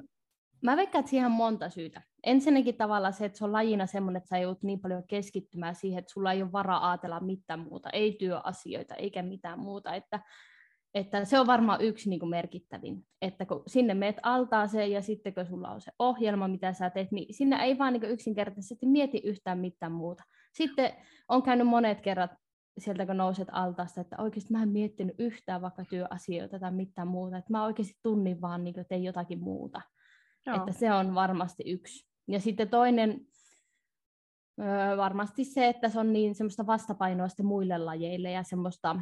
Mä 0.63 0.77
veikkaan, 0.77 1.01
että 1.01 1.11
siihen 1.11 1.27
on 1.27 1.33
monta 1.33 1.71
syytä. 1.71 2.03
Ensinnäkin 2.25 2.77
tavallaan 2.77 3.13
se, 3.13 3.25
että 3.25 3.39
se 3.39 3.45
on 3.45 3.53
lajina 3.53 3.87
semmoinen, 3.87 4.19
että 4.19 4.29
sä 4.29 4.39
joudut 4.39 4.63
niin 4.63 4.81
paljon 4.81 5.03
keskittymään 5.09 5.75
siihen, 5.75 5.99
että 5.99 6.13
sulla 6.13 6.33
ei 6.33 6.43
ole 6.43 6.53
varaa 6.53 6.91
ajatella 6.91 7.21
mitään 7.21 7.61
muuta, 7.61 7.91
ei 7.91 8.17
työasioita 8.19 8.95
eikä 8.95 9.23
mitään 9.23 9.59
muuta. 9.59 9.95
Että 9.95 10.21
että 10.99 11.25
se 11.25 11.41
on 11.41 11.47
varmaan 11.47 11.81
yksi 11.81 12.11
niin 12.11 12.21
kuin 12.21 12.31
merkittävin, 12.31 13.05
että 13.23 13.47
kun 13.47 13.63
sinne 13.67 13.95
meet 13.95 14.17
altaaseen 14.23 14.93
ja 14.93 15.03
sitten 15.03 15.35
kun 15.35 15.47
sulla 15.47 15.71
on 15.71 15.81
se 15.81 15.93
ohjelma, 15.99 16.49
mitä 16.49 16.73
sä 16.73 16.91
teet, 16.91 17.13
niin 17.13 17.35
sinne 17.35 17.57
ei 17.57 17.79
vaan 17.79 17.93
niin 17.93 18.05
yksinkertaisesti 18.05 18.87
mieti 18.87 19.21
yhtään 19.25 19.59
mitään 19.59 19.93
muuta. 19.93 20.25
Sitten 20.53 20.93
on 21.29 21.43
käynyt 21.43 21.67
monet 21.67 22.01
kerrat 22.01 22.31
sieltä, 22.79 23.07
kun 23.07 23.17
nouset 23.17 23.49
altaasta, 23.53 24.01
että 24.01 24.17
oikeasti 24.19 24.53
mä 24.53 24.63
en 24.63 24.69
miettinyt 24.69 25.15
yhtään 25.19 25.63
vaikka 25.63 25.85
työasioita 25.85 26.59
tai 26.59 26.73
mitään 26.73 27.09
muuta, 27.09 27.39
että 27.39 27.53
mä 27.53 27.65
oikeasti 27.65 27.99
tunnin 28.03 28.41
vaan 28.41 28.65
niin 28.65 28.75
tein 28.89 29.05
jotakin 29.05 29.39
muuta. 29.39 29.81
Joo. 30.47 30.57
Että 30.57 30.73
se 30.73 30.93
on 30.93 31.15
varmasti 31.15 31.63
yksi. 31.67 32.09
Ja 32.29 32.41
sitten 32.41 32.69
toinen, 32.69 33.21
öö, 34.61 34.97
varmasti 34.97 35.45
se, 35.45 35.69
että 35.69 35.89
se 35.89 36.01
on 36.01 36.13
niin 36.13 36.35
semmoista 36.35 36.67
vastapainoa 36.67 37.29
muille 37.43 37.79
lajeille 37.79 38.31
ja 38.31 38.43
semmoista 38.43 38.97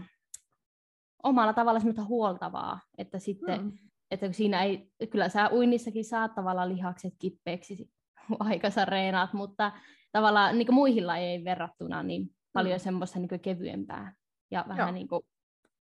omalla 1.26 1.52
tavalla 1.52 1.80
semmoista 1.80 2.04
huoltavaa, 2.04 2.80
että 2.98 3.18
sitten, 3.18 3.62
mm. 3.62 3.72
että 4.10 4.32
siinä 4.32 4.62
ei, 4.62 4.90
kyllä 5.10 5.28
sä 5.28 5.50
uinnissakin 5.52 6.04
saat 6.04 6.34
tavallaan 6.34 6.68
lihakset 6.68 7.14
kippeeksi, 7.18 7.90
aika 8.38 8.70
sä 8.70 8.84
reenaat, 8.84 9.32
mutta 9.32 9.72
tavallaan 10.12 10.58
niin 10.58 10.74
muihin 10.74 11.06
lajeihin 11.06 11.44
verrattuna 11.44 12.02
niin 12.02 12.30
paljon 12.52 12.76
mm. 12.76 12.82
semmoista 12.82 13.18
niin 13.18 13.40
kevyempää. 13.40 14.14
Ja 14.50 14.64
vähän 14.68 14.94
niin 14.94 15.08
kuin 15.08 15.22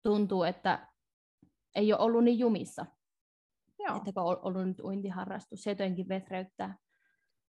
tuntuu, 0.03 0.43
että 0.43 0.87
ei 1.75 1.93
ole 1.93 2.01
ollut 2.01 2.23
niin 2.23 2.39
jumissa. 2.39 2.85
Joo. 3.79 3.97
Että 3.97 4.11
kun 4.13 4.23
on 4.23 4.37
ollut 4.41 4.67
nyt 4.67 4.79
uintiharrastus, 4.79 5.63
se 5.63 5.71
jotenkin 5.71 6.09
vetreyttää. 6.09 6.77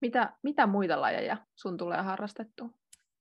Mitä, 0.00 0.36
mitä 0.42 0.66
muita 0.66 1.00
lajeja 1.00 1.36
sun 1.54 1.76
tulee 1.76 2.02
harrastettua? 2.02 2.68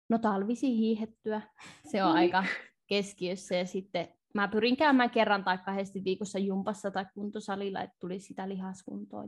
No 0.09 0.17
talvisi 0.17 0.77
hiihettyä, 0.77 1.41
se 1.91 2.03
on 2.03 2.15
aika 2.17 2.43
keskiössä 2.87 3.55
ja 3.55 3.65
sitten 3.65 4.16
mä 4.41 4.47
pyrin 4.47 4.77
käymään 4.77 5.09
kerran 5.09 5.43
tai 5.43 5.57
kahdesti 5.57 6.03
viikossa 6.03 6.39
jumpassa 6.39 6.91
tai 6.91 7.05
kuntosalilla, 7.13 7.81
että 7.81 7.97
tuli 7.99 8.19
sitä 8.19 8.49
lihaskuntoa. 8.49 9.23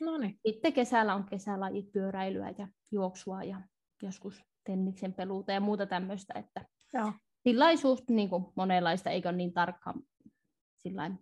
Noniin. 0.00 0.38
Sitten 0.46 0.72
kesällä 0.72 1.14
on 1.14 1.24
kesälajit 1.24 1.92
pyöräilyä 1.92 2.54
ja 2.58 2.68
juoksua 2.92 3.42
ja 3.42 3.60
joskus 4.02 4.44
tenniksen 4.64 5.14
peluuta 5.14 5.52
ja 5.52 5.60
muuta 5.60 5.86
tämmöistä, 5.86 6.34
että 6.36 6.64
Joo. 6.92 7.12
tilaisuus 7.42 8.08
niin 8.08 8.28
kuin 8.28 8.46
monenlaista, 8.56 9.10
eikä 9.10 9.28
ole 9.28 9.36
niin 9.36 9.52
tarkkaan 9.52 10.02
sillain 10.76 11.18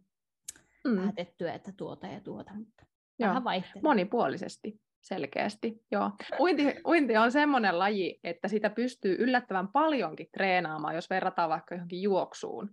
mm. 0.84 0.96
päätettyä, 0.96 1.54
että 1.54 1.72
tuota 1.76 2.06
ja 2.06 2.20
tuota, 2.20 2.54
mutta 2.54 2.86
Joo. 3.18 3.28
vähän 3.28 3.44
vaihtelee. 3.44 3.82
Monipuolisesti 3.82 4.80
selkeästi, 5.00 5.82
joo. 5.90 6.10
Uinti, 6.40 6.62
uinti 6.86 7.16
on 7.16 7.32
semmoinen 7.32 7.78
laji, 7.78 8.20
että 8.24 8.48
sitä 8.48 8.70
pystyy 8.70 9.16
yllättävän 9.18 9.68
paljonkin 9.68 10.28
treenaamaan, 10.32 10.94
jos 10.94 11.10
verrataan 11.10 11.50
vaikka 11.50 11.74
johonkin 11.74 12.02
juoksuun 12.02 12.70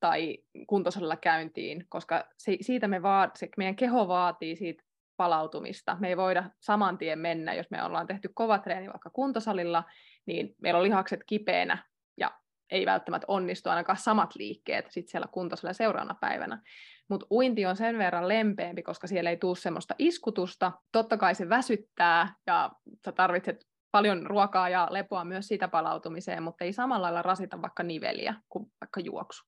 tai 0.00 0.38
kuntosalilla 0.66 1.16
käyntiin, 1.16 1.86
koska 1.88 2.24
se, 2.38 2.56
siitä 2.60 2.88
me 2.88 3.02
vaat, 3.02 3.36
se 3.36 3.48
meidän 3.56 3.76
keho 3.76 4.08
vaatii 4.08 4.56
siitä 4.56 4.84
palautumista. 5.16 5.96
Me 6.00 6.08
ei 6.08 6.16
voida 6.16 6.50
saman 6.60 6.98
tien 6.98 7.18
mennä, 7.18 7.54
jos 7.54 7.70
me 7.70 7.82
ollaan 7.82 8.06
tehty 8.06 8.30
kova 8.34 8.58
treeni 8.58 8.86
vaikka 8.86 9.10
kuntosalilla, 9.10 9.84
niin 10.26 10.54
meillä 10.62 10.78
on 10.78 10.84
lihakset 10.84 11.20
kipeänä 11.26 11.84
ja 12.16 12.30
ei 12.70 12.86
välttämättä 12.86 13.24
onnistu 13.28 13.70
ainakaan 13.70 13.98
samat 13.98 14.34
liikkeet 14.34 14.90
sitten 14.90 15.10
siellä 15.10 15.28
kuntosalilla 15.32 15.72
seuraavana 15.72 16.14
päivänä. 16.20 16.62
Mutta 17.08 17.26
uinti 17.30 17.66
on 17.66 17.76
sen 17.76 17.98
verran 17.98 18.28
lempeämpi, 18.28 18.82
koska 18.82 19.06
siellä 19.06 19.30
ei 19.30 19.36
tule 19.36 19.56
semmoista 19.56 19.94
iskutusta. 19.98 20.72
Totta 20.92 21.16
kai 21.16 21.34
se 21.34 21.48
väsyttää 21.48 22.34
ja 22.46 22.70
sä 23.04 23.12
tarvitset 23.12 23.66
paljon 23.90 24.26
ruokaa 24.26 24.68
ja 24.68 24.88
lepoa 24.90 25.24
myös 25.24 25.48
siitä 25.48 25.68
palautumiseen, 25.68 26.42
mutta 26.42 26.64
ei 26.64 26.72
samalla 26.72 27.04
lailla 27.04 27.22
rasita 27.22 27.62
vaikka 27.62 27.82
niveliä 27.82 28.34
kuin 28.48 28.72
vaikka 28.80 29.00
juoksu. 29.00 29.44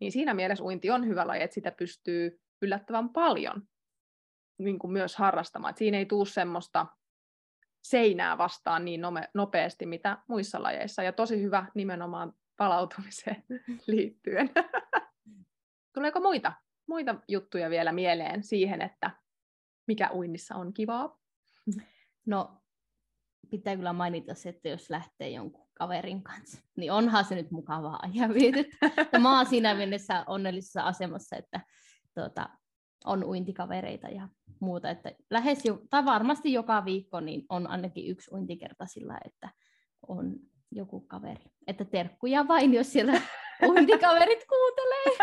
Niin 0.00 0.12
siinä 0.12 0.34
mielessä 0.34 0.64
uinti 0.64 0.90
on 0.90 1.06
hyvä 1.06 1.26
laji, 1.26 1.42
että 1.42 1.54
sitä 1.54 1.70
pystyy 1.70 2.40
yllättävän 2.62 3.08
paljon 3.08 3.62
niin 4.58 4.78
kuin 4.78 4.92
myös 4.92 5.16
harrastamaan. 5.16 5.70
Et 5.70 5.76
siinä 5.76 5.98
ei 5.98 6.06
tule 6.06 6.26
semmoista 6.26 6.86
seinää 7.82 8.38
vastaan 8.38 8.84
niin 8.84 9.00
nopeasti, 9.34 9.86
mitä 9.86 10.18
muissa 10.28 10.62
lajeissa. 10.62 11.02
Ja 11.02 11.12
tosi 11.12 11.42
hyvä 11.42 11.66
nimenomaan 11.74 12.32
palautumiseen 12.56 13.44
liittyen. 13.86 14.50
Tuleeko 15.94 16.20
muita, 16.20 16.52
muita 16.86 17.14
juttuja 17.28 17.70
vielä 17.70 17.92
mieleen 17.92 18.42
siihen, 18.42 18.82
että 18.82 19.10
mikä 19.86 20.10
uinnissa 20.14 20.54
on 20.54 20.72
kivaa? 20.72 21.18
No 22.26 22.62
pitää 23.50 23.76
kyllä 23.76 23.92
mainita 23.92 24.34
se, 24.34 24.48
että 24.48 24.68
jos 24.68 24.90
lähtee 24.90 25.30
jonkun 25.30 25.68
kaverin 25.74 26.22
kanssa, 26.22 26.62
niin 26.76 26.92
onhan 26.92 27.24
se 27.24 27.34
nyt 27.34 27.50
mukavaa 27.50 28.00
ja 28.20 28.28
vietettä. 28.28 29.18
Mä 29.18 29.36
oon 29.36 29.46
siinä 29.46 29.74
mielessä 29.74 30.24
onnellisessa 30.26 30.82
asemassa, 30.82 31.36
että 31.36 31.60
tuota, 32.14 32.48
on 33.04 33.24
uintikavereita 33.24 34.08
ja 34.08 34.28
muuta. 34.60 34.90
Että 34.90 35.12
lähes 35.30 35.64
jo, 35.64 35.78
tai 35.90 36.04
varmasti 36.04 36.52
joka 36.52 36.84
viikko 36.84 37.20
niin 37.20 37.42
on 37.48 37.66
ainakin 37.66 38.08
yksi 38.08 38.34
uintikerta 38.34 38.86
sillä, 38.86 39.18
että 39.24 39.48
on 40.08 40.36
joku 40.70 41.00
kaveri. 41.00 41.44
Että 41.66 41.84
terkkuja 41.84 42.48
vain, 42.48 42.74
jos 42.74 42.92
siellä 42.92 43.12
uintikaverit 43.68 44.44
kuuntelee. 44.48 45.16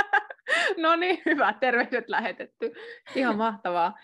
no 0.81 0.95
niin, 0.95 1.21
hyvä. 1.25 1.53
Terveiset 1.53 2.09
lähetetty. 2.09 2.71
Ihan 3.15 3.37
mahtavaa. 3.37 3.97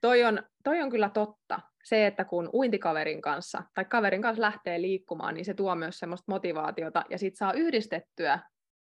Toi 0.00 0.24
on, 0.24 0.42
toi 0.64 0.82
on 0.82 0.90
kyllä 0.90 1.08
totta. 1.08 1.60
Se, 1.84 2.06
että 2.06 2.24
kun 2.24 2.50
uintikaverin 2.52 3.22
kanssa 3.22 3.62
tai 3.74 3.84
kaverin 3.84 4.22
kanssa 4.22 4.42
lähtee 4.42 4.82
liikkumaan, 4.82 5.34
niin 5.34 5.44
se 5.44 5.54
tuo 5.54 5.74
myös 5.74 5.98
semmoista 5.98 6.32
motivaatiota 6.32 7.04
ja 7.10 7.18
sit 7.18 7.36
saa 7.36 7.52
yhdistettyä 7.52 8.38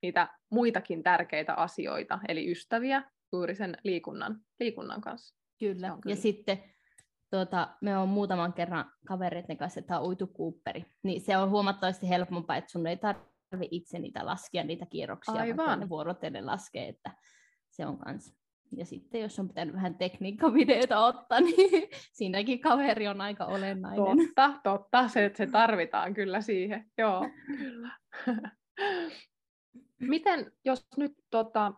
niitä 0.02 0.28
muitakin 0.50 1.04
tärkeitä 1.04 1.54
asioita, 1.54 2.20
eli 2.28 2.52
ystäviä 2.52 3.04
juuri 3.32 3.56
sen 3.56 3.78
liikunnan, 3.84 4.42
liikunnan 4.60 5.02
kanssa. 5.02 5.36
Kyllä. 5.60 5.88
kyllä. 6.02 6.16
Ja 6.16 6.16
sitten 6.16 6.64
tuota, 7.30 7.70
me 7.82 7.98
on 7.98 8.10
muutaman 8.10 8.54
kerran 8.54 8.92
kavereiden 9.08 9.58
kanssa, 9.58 9.80
että 9.80 10.00
on 10.00 10.08
uitu 10.08 10.28
Cooperi, 10.28 10.86
niin 11.04 11.22
se 11.22 11.38
on 11.38 11.50
huomattavasti 11.50 12.10
helpompaa, 12.10 12.56
että 12.58 12.72
sun 12.72 12.88
ei 12.88 12.98
tarvitse 12.98 13.68
itse 13.72 14.00
niitä 14.00 14.26
laskea, 14.26 14.64
niitä 14.64 14.86
kierroksia, 14.86 15.34
Aivan. 15.34 15.66
vaan 15.66 15.80
ne 15.80 15.90
vuorotellen 15.90 16.46
laskee, 16.46 16.88
että 16.88 17.12
se 17.70 17.86
on 17.86 17.98
kans. 17.98 18.41
Ja 18.78 18.86
sitten 18.86 19.22
jos 19.22 19.40
on 19.40 19.48
pitänyt 19.48 19.76
vähän 19.76 19.96
tekniikkavideoita 19.96 21.06
ottaa, 21.06 21.40
niin 21.58 21.90
siinäkin 22.14 22.60
kaveri 22.60 23.08
on 23.08 23.22
aika 23.22 23.46
olennainen. 23.46 24.28
Totta, 24.28 24.60
totta. 24.64 25.08
Se, 25.08 25.32
se 25.36 25.48
tarvitaan 25.48 26.14
kyllä 26.14 26.42
siihen. 26.42 26.92
Joo, 26.98 27.30
kyllä. 27.46 27.92
Miten, 30.00 30.52
jos 30.66 30.88
nyt 30.98 31.12
tota, 31.30 31.74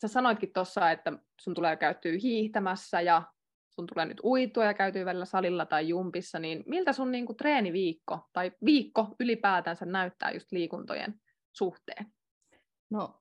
sä 0.00 0.08
sanoitkin 0.08 0.52
tuossa, 0.52 0.90
että 0.90 1.12
sun 1.40 1.54
tulee 1.54 1.76
käyttyä 1.76 2.12
hiihtämässä 2.22 3.00
ja 3.00 3.22
sun 3.70 3.86
tulee 3.86 4.04
nyt 4.04 4.20
uitua 4.24 4.64
ja 4.64 4.74
käytyy 4.74 5.04
välillä 5.04 5.24
salilla 5.24 5.66
tai 5.66 5.88
jumpissa, 5.88 6.38
niin 6.38 6.64
miltä 6.66 6.92
sun 6.92 7.12
niin 7.12 7.26
kuin, 7.26 7.36
treeniviikko 7.36 8.28
tai 8.32 8.52
viikko 8.64 9.14
ylipäätänsä 9.20 9.86
näyttää 9.86 10.30
just 10.30 10.52
liikuntojen 10.52 11.14
suhteen? 11.52 12.06
No, 12.90 13.20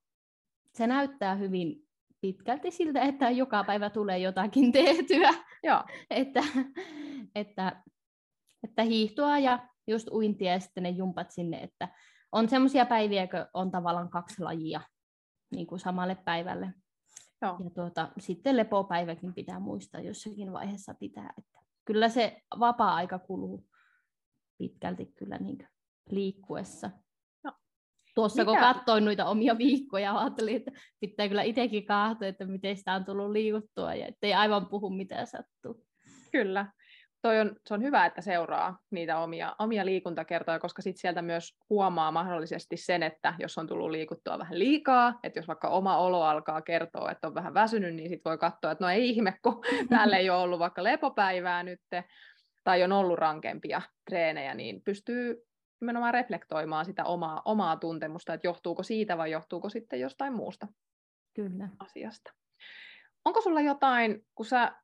se 0.73 0.87
näyttää 0.87 1.35
hyvin 1.35 1.84
pitkälti 2.21 2.71
siltä, 2.71 3.01
että 3.01 3.29
joka 3.29 3.63
päivä 3.63 3.89
tulee 3.89 4.17
jotakin 4.17 4.71
tehtyä. 4.71 5.33
Joo. 5.63 5.83
että, 6.09 6.43
että, 7.35 7.83
että 8.63 8.83
hiihtoa 8.83 9.39
ja 9.39 9.69
just 9.87 10.07
uintia 10.11 10.51
ja 10.51 10.59
sitten 10.59 10.83
ne 10.83 10.89
jumpat 10.89 11.31
sinne, 11.31 11.57
että 11.57 11.89
on 12.31 12.49
semmoisia 12.49 12.85
päiviä, 12.85 13.27
kun 13.27 13.45
on 13.53 13.71
tavallaan 13.71 14.09
kaksi 14.09 14.41
lajia 14.41 14.81
niin 15.51 15.67
kuin 15.67 15.79
samalle 15.79 16.15
päivälle. 16.15 16.73
Joo. 17.41 17.57
Ja 17.63 17.69
tuota, 17.69 18.11
sitten 18.19 18.57
lepopäiväkin 18.57 19.33
pitää 19.33 19.59
muistaa 19.59 20.01
jossakin 20.01 20.53
vaiheessa 20.53 20.93
pitää. 20.93 21.33
Että 21.37 21.59
kyllä 21.85 22.09
se 22.09 22.41
vapaa-aika 22.59 23.19
kuluu 23.19 23.65
pitkälti 24.57 25.05
kyllä 25.05 25.37
niin 25.37 25.67
liikkuessa. 26.09 26.89
Tuossa 28.15 28.41
Mikä? 28.41 28.51
kun 28.51 28.59
katsoin 28.59 29.05
noita 29.05 29.25
omia 29.25 29.57
viikkoja, 29.57 30.19
ajattelin, 30.19 30.55
että 30.55 30.71
pitää 30.99 31.27
kyllä 31.27 31.43
itsekin 31.43 31.85
kahtoa, 31.85 32.27
että 32.27 32.45
miten 32.45 32.77
sitä 32.77 32.93
on 32.93 33.05
tullut 33.05 33.31
liikuttua 33.31 33.95
ja 33.95 34.07
ettei 34.07 34.33
aivan 34.33 34.67
puhu 34.67 34.89
mitä 34.89 35.25
sattuu. 35.25 35.85
Kyllä 36.31 36.65
toi 37.25 37.39
on, 37.39 37.55
se 37.67 37.73
on 37.73 37.83
hyvä, 37.83 38.05
että 38.05 38.21
seuraa 38.21 38.77
niitä 38.91 39.19
omia, 39.19 39.55
omia 39.59 39.85
liikuntakertoja, 39.85 40.59
koska 40.59 40.81
sit 40.81 40.97
sieltä 40.97 41.21
myös 41.21 41.57
huomaa 41.69 42.11
mahdollisesti 42.11 42.77
sen, 42.77 43.03
että 43.03 43.33
jos 43.39 43.57
on 43.57 43.67
tullut 43.67 43.91
liikuttua 43.91 44.39
vähän 44.39 44.59
liikaa, 44.59 45.19
että 45.23 45.39
jos 45.39 45.47
vaikka 45.47 45.69
oma 45.69 45.97
olo 45.97 46.23
alkaa 46.23 46.61
kertoa, 46.61 47.11
että 47.11 47.27
on 47.27 47.35
vähän 47.35 47.53
väsynyt, 47.53 47.95
niin 47.95 48.09
sit 48.09 48.21
voi 48.25 48.37
katsoa, 48.37 48.71
että 48.71 48.85
no 48.85 48.89
ei 48.89 49.09
ihme, 49.09 49.33
kun 49.41 49.61
täällä 49.89 50.17
ei 50.17 50.29
ole 50.29 50.41
ollut 50.41 50.59
vaikka 50.59 50.83
lepopäivää 50.83 51.63
nyt, 51.63 51.79
tai 52.63 52.83
on 52.83 52.91
ollut 52.91 53.19
rankempia 53.19 53.81
treenejä, 54.09 54.53
niin 54.53 54.81
pystyy 54.81 55.43
nimenomaan 55.81 56.13
reflektoimaan 56.13 56.85
sitä 56.85 57.05
omaa, 57.05 57.41
omaa 57.45 57.77
tuntemusta, 57.77 58.33
että 58.33 58.47
johtuuko 58.47 58.83
siitä 58.83 59.17
vai 59.17 59.31
johtuuko 59.31 59.69
sitten 59.69 59.99
jostain 59.99 60.33
muusta 60.33 60.67
Kyllä. 61.33 61.69
asiasta. 61.79 62.33
Onko 63.25 63.41
sulla 63.41 63.61
jotain, 63.61 64.25
kun 64.35 64.45
sä 64.45 64.75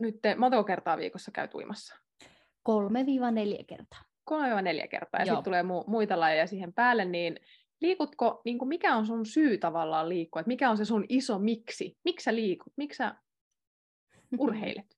nyt 0.00 0.16
montako 0.36 0.64
kertaa 0.64 0.96
viikossa 0.96 1.30
käyt 1.30 1.54
uimassa? 1.54 1.96
3-4 2.68 3.64
kertaa. 3.66 4.00
3-4 4.30 4.88
kertaa 4.88 5.20
ja 5.20 5.24
sitten 5.24 5.44
tulee 5.44 5.62
mu- 5.62 5.84
muita 5.86 6.20
lajeja 6.20 6.46
siihen 6.46 6.72
päälle, 6.72 7.04
niin 7.04 7.40
liikutko, 7.80 8.42
niin 8.44 8.58
kuin 8.58 8.68
mikä 8.68 8.96
on 8.96 9.06
sun 9.06 9.26
syy 9.26 9.58
tavallaan 9.58 10.08
liikkua, 10.08 10.40
että 10.40 10.48
mikä 10.48 10.70
on 10.70 10.76
se 10.76 10.84
sun 10.84 11.04
iso 11.08 11.38
miksi, 11.38 11.98
miksi 12.04 12.24
sä 12.24 12.34
liikut, 12.34 12.72
miksi 12.76 12.96
sä 12.96 13.14
urheilet? 14.38 14.96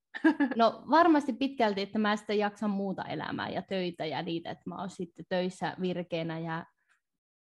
No 0.57 0.83
varmasti 0.91 1.33
pitkälti, 1.33 1.83
että 1.83 1.99
mä 1.99 2.17
sitten 2.17 2.39
jaksan 2.39 2.71
muuta 2.71 3.05
elämää 3.05 3.49
ja 3.49 3.63
töitä 3.63 4.07
ja 4.07 4.23
niitä, 4.23 4.51
että 4.51 4.71
mä 4.71 4.77
oon 4.77 4.91
sitten 4.91 5.25
töissä 5.29 5.77
virkeänä 5.81 6.39
ja 6.39 6.67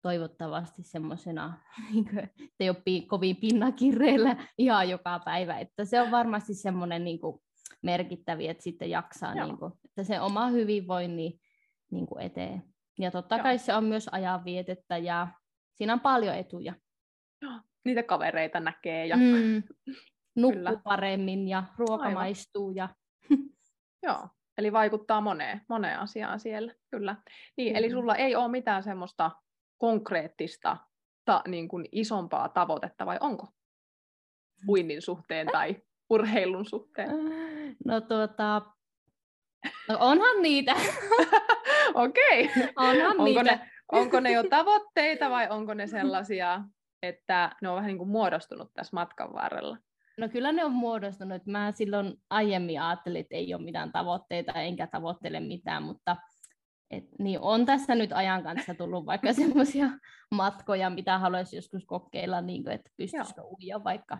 toivottavasti 0.01 0.83
semmoisena, 0.83 1.57
niin 1.93 2.19
että 2.19 2.55
ei 2.59 2.69
ole 2.69 3.01
kovin 3.07 3.35
pinnakirreillä 3.35 4.35
ihan 4.57 4.89
joka 4.89 5.19
päivä. 5.19 5.59
Että 5.59 5.85
se 5.85 6.01
on 6.01 6.11
varmasti 6.11 6.53
semmoinen 6.53 7.03
niin 7.03 7.19
kuin, 7.19 7.39
merkittäviä, 7.81 8.51
että 8.51 8.63
sitten 8.63 8.89
jaksaa, 8.89 9.33
niin 9.33 9.57
kuin, 9.57 9.73
että 9.85 10.03
se 10.03 10.21
oma 10.21 10.47
hyvinvointi 10.47 11.39
niin 11.91 12.05
kuin 12.05 12.25
eteen. 12.25 12.63
Ja 12.99 13.11
totta 13.11 13.35
Joo. 13.35 13.43
kai 13.43 13.57
se 13.57 13.73
on 13.73 13.83
myös 13.83 14.09
ajanvietettä 14.11 14.97
ja 14.97 15.27
siinä 15.73 15.93
on 15.93 15.99
paljon 15.99 16.35
etuja. 16.35 16.73
Joo. 17.41 17.59
Niitä 17.85 18.03
kavereita 18.03 18.59
näkee 18.59 19.05
ja 19.05 19.17
mm. 19.17 19.63
Nukkuu 20.35 20.79
paremmin 20.83 21.47
ja 21.47 21.63
ruoka 21.77 22.03
Aivan. 22.03 22.13
maistuu. 22.13 22.71
Ja... 22.71 22.89
Joo, 24.03 24.27
eli 24.57 24.71
vaikuttaa 24.71 25.21
moneen, 25.21 25.61
moneen 25.69 25.99
asiaan 25.99 26.39
siellä, 26.39 26.73
kyllä. 26.91 27.15
Niin, 27.57 27.73
mm. 27.73 27.77
Eli 27.77 27.91
sulla 27.91 28.15
ei 28.15 28.35
ole 28.35 28.47
mitään 28.51 28.83
semmoista 28.83 29.31
konkreettista 29.77 30.77
ta, 31.25 31.41
niin 31.47 31.67
kuin 31.67 31.85
isompaa 31.91 32.49
tavoitetta 32.49 33.05
vai 33.05 33.17
onko? 33.19 33.47
Uinnin 34.67 35.01
suhteen 35.01 35.47
tai 35.47 35.81
urheilun 36.09 36.65
suhteen? 36.65 37.09
No 37.85 38.01
tuota, 38.01 38.61
no 39.89 39.97
onhan 39.99 40.41
niitä. 40.41 40.75
Okei. 41.93 42.45
Okay. 42.45 42.73
Onhan 42.75 43.11
onko 43.11 43.23
niitä. 43.23 43.43
Ne, 43.43 43.71
onko 43.91 44.19
ne 44.19 44.31
jo 44.31 44.43
tavoitteita 44.49 45.29
vai 45.29 45.49
onko 45.49 45.73
ne 45.73 45.87
sellaisia, 45.87 46.61
että 47.03 47.55
ne 47.61 47.69
on 47.69 47.75
vähän 47.75 47.87
niin 47.87 47.97
kuin 47.97 48.09
muodostunut 48.09 48.73
tässä 48.73 48.95
matkan 48.95 49.33
varrella? 49.33 49.77
No 50.17 50.29
kyllä 50.29 50.51
ne 50.51 50.65
on 50.65 50.71
muodostunut. 50.71 51.45
Mä 51.45 51.71
silloin 51.71 52.13
aiemmin 52.29 52.81
ajattelin, 52.81 53.21
että 53.21 53.35
ei 53.35 53.53
ole 53.53 53.63
mitään 53.63 53.91
tavoitteita 53.91 54.51
enkä 54.51 54.87
tavoittele 54.87 55.39
mitään, 55.39 55.83
mutta 55.83 56.17
et, 56.91 57.03
niin 57.19 57.39
on 57.39 57.65
tässä 57.65 57.95
nyt 57.95 58.11
ajan 58.13 58.43
kanssa 58.43 58.73
tullut 58.73 59.05
vaikka 59.05 59.33
semmoisia 59.43 59.89
matkoja, 60.31 60.89
mitä 60.89 61.19
haluaisi 61.19 61.55
joskus 61.55 61.85
kokeilla, 61.85 62.41
niin 62.41 62.63
kuin, 62.63 62.73
että 62.73 62.91
pystyisikö 62.97 63.41
uija 63.41 63.83
vaikka 63.83 64.17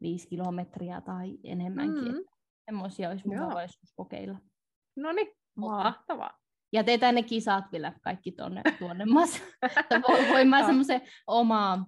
viisi 0.00 0.28
kilometriä 0.28 1.00
tai 1.00 1.38
enemmänkin. 1.44 2.04
Mm-hmm. 2.04 2.24
Semmoisia 2.64 3.08
olisi 3.10 3.28
mukava 3.28 3.62
joskus 3.62 3.92
kokeilla. 3.96 4.38
No 4.96 5.12
niin, 5.12 5.28
mahtavaa. 5.56 6.40
Ja 6.72 6.84
teetään 6.84 7.14
ne 7.14 7.22
kisat 7.22 7.64
vielä 7.72 7.92
kaikki 8.02 8.32
tuonne 8.32 8.62
tuonnemmas. 8.78 9.42
Voin 10.32 10.48
mä 10.48 10.66
semmoisen 10.66 11.00
omaa 11.26 11.86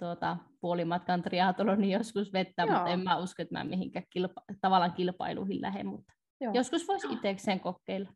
tuota, 0.00 0.36
puolimatkan 0.60 1.22
triathloni 1.22 1.92
joskus 1.92 2.32
vettää, 2.32 2.66
Joo. 2.66 2.74
mutta 2.74 2.90
en 2.90 3.00
mä 3.00 3.18
usko, 3.18 3.42
että 3.42 3.58
mä 3.58 3.64
mihinkään 3.64 4.04
kilpa- 4.10 4.54
tavallaan 4.60 4.92
kilpailuihin 4.92 5.62
lähden, 5.62 5.86
mutta 5.86 6.14
Joo. 6.40 6.52
joskus 6.54 6.88
voisi 6.88 7.12
itsekseen 7.12 7.60
kokeilla. 7.60 8.10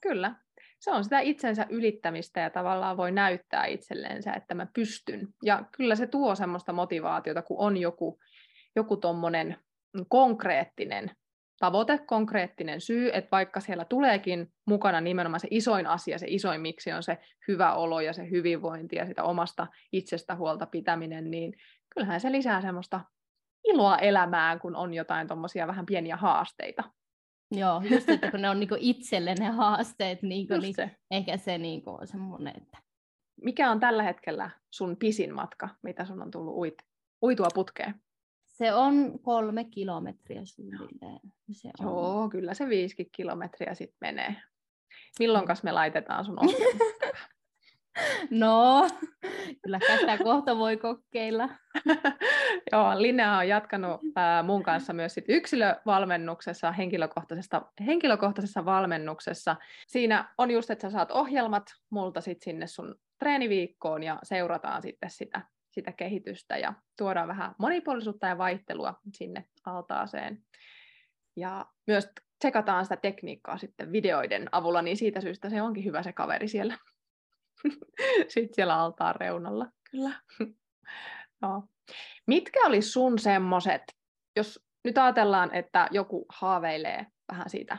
Kyllä. 0.00 0.34
Se 0.80 0.90
on 0.90 1.04
sitä 1.04 1.20
itsensä 1.20 1.66
ylittämistä 1.70 2.40
ja 2.40 2.50
tavallaan 2.50 2.96
voi 2.96 3.12
näyttää 3.12 3.66
itselleensä, 3.66 4.32
että 4.32 4.54
mä 4.54 4.66
pystyn. 4.74 5.28
Ja 5.44 5.64
kyllä 5.76 5.96
se 5.96 6.06
tuo 6.06 6.34
semmoista 6.34 6.72
motivaatiota, 6.72 7.42
kun 7.42 7.58
on 7.58 7.76
joku, 7.76 8.18
joku 8.76 8.96
tommonen 8.96 9.56
konkreettinen 10.08 11.10
tavoite, 11.58 11.98
konkreettinen 11.98 12.80
syy, 12.80 13.10
että 13.12 13.28
vaikka 13.32 13.60
siellä 13.60 13.84
tuleekin 13.84 14.52
mukana 14.66 15.00
nimenomaan 15.00 15.40
se 15.40 15.48
isoin 15.50 15.86
asia, 15.86 16.18
se 16.18 16.26
isoin 16.28 16.60
miksi 16.60 16.92
on 16.92 17.02
se 17.02 17.18
hyvä 17.48 17.74
olo 17.74 18.00
ja 18.00 18.12
se 18.12 18.30
hyvinvointi 18.30 18.96
ja 18.96 19.06
sitä 19.06 19.24
omasta 19.24 19.66
itsestä 19.92 20.36
huolta 20.36 20.66
pitäminen, 20.66 21.30
niin 21.30 21.54
kyllähän 21.94 22.20
se 22.20 22.32
lisää 22.32 22.60
semmoista 22.60 23.00
iloa 23.64 23.98
elämään, 23.98 24.60
kun 24.60 24.76
on 24.76 24.94
jotain 24.94 25.26
tuommoisia 25.26 25.66
vähän 25.66 25.86
pieniä 25.86 26.16
haasteita. 26.16 26.84
Joo, 27.50 27.82
just 27.90 28.08
että 28.08 28.30
kun 28.30 28.42
ne 28.42 28.50
on 28.50 28.60
niinku 28.60 28.76
itselle 28.78 29.34
ne 29.34 29.46
haasteet, 29.46 30.22
niinku, 30.22 30.54
niin 30.54 30.74
se. 30.74 30.90
ehkä 31.10 31.36
se 31.36 31.58
niinku 31.58 31.90
on 31.90 32.06
semmoinen, 32.06 32.54
että... 32.56 32.78
Mikä 33.42 33.70
on 33.70 33.80
tällä 33.80 34.02
hetkellä 34.02 34.50
sun 34.70 34.96
pisin 34.96 35.34
matka, 35.34 35.68
mitä 35.82 36.04
sun 36.04 36.22
on 36.22 36.30
tullut 36.30 36.54
uit, 36.54 36.74
uitua 37.22 37.48
putkeen? 37.54 37.94
Se 38.58 38.74
on 38.74 39.18
kolme 39.22 39.64
kilometriä 39.64 40.44
suunnilleen. 40.44 41.20
Se 41.50 41.70
on. 41.80 41.86
Joo, 41.86 42.28
kyllä 42.28 42.54
se 42.54 42.68
viisikin 42.68 43.08
kilometriä 43.12 43.74
sitten 43.74 43.98
menee. 44.00 44.36
Milloin 45.18 45.46
me 45.62 45.72
laitetaan 45.72 46.24
sun 46.24 46.38
No, 48.30 48.88
kyllä 49.62 49.78
tätä 49.78 50.18
kohta 50.24 50.56
voi 50.56 50.76
kokeilla. 50.76 51.48
Joo, 52.72 53.02
Linnea 53.02 53.36
on 53.36 53.48
jatkanut 53.48 54.00
ää, 54.16 54.42
mun 54.42 54.62
kanssa 54.62 54.92
myös 54.92 55.14
sit 55.14 55.24
yksilövalmennuksessa, 55.28 56.72
henkilökohtaisessa, 56.72 57.62
henkilökohtaisessa 57.86 58.64
valmennuksessa. 58.64 59.56
Siinä 59.86 60.34
on 60.38 60.50
just, 60.50 60.70
että 60.70 60.82
sä 60.82 60.90
saat 60.90 61.10
ohjelmat 61.10 61.64
multa 61.90 62.20
sit 62.20 62.42
sinne 62.42 62.66
sun 62.66 62.94
treeniviikkoon 63.18 64.02
ja 64.02 64.18
seurataan 64.22 64.82
sitten 64.82 65.10
sitä, 65.10 65.42
sitä 65.78 65.92
kehitystä 65.92 66.56
ja 66.56 66.74
tuodaan 66.98 67.28
vähän 67.28 67.54
monipuolisuutta 67.58 68.26
ja 68.26 68.38
vaihtelua 68.38 69.00
sinne 69.12 69.44
altaaseen. 69.66 70.44
Ja 71.36 71.66
myös 71.86 72.08
tsekataan 72.38 72.84
sitä 72.84 72.96
tekniikkaa 72.96 73.58
sitten 73.58 73.92
videoiden 73.92 74.48
avulla, 74.52 74.82
niin 74.82 74.96
siitä 74.96 75.20
syystä 75.20 75.50
se 75.50 75.62
onkin 75.62 75.84
hyvä 75.84 76.02
se 76.02 76.12
kaveri 76.12 76.48
siellä, 76.48 76.78
sitten 78.34 78.54
siellä 78.54 78.80
altaan 78.80 79.16
reunalla. 79.16 79.66
Kyllä. 79.90 80.12
no. 81.42 81.68
Mitkä 82.26 82.66
oli 82.66 82.82
sun 82.82 83.18
semmoset, 83.18 83.82
jos 84.36 84.64
nyt 84.84 84.98
ajatellaan, 84.98 85.54
että 85.54 85.88
joku 85.90 86.26
haaveilee 86.28 87.06
vähän 87.32 87.50
siitä 87.50 87.78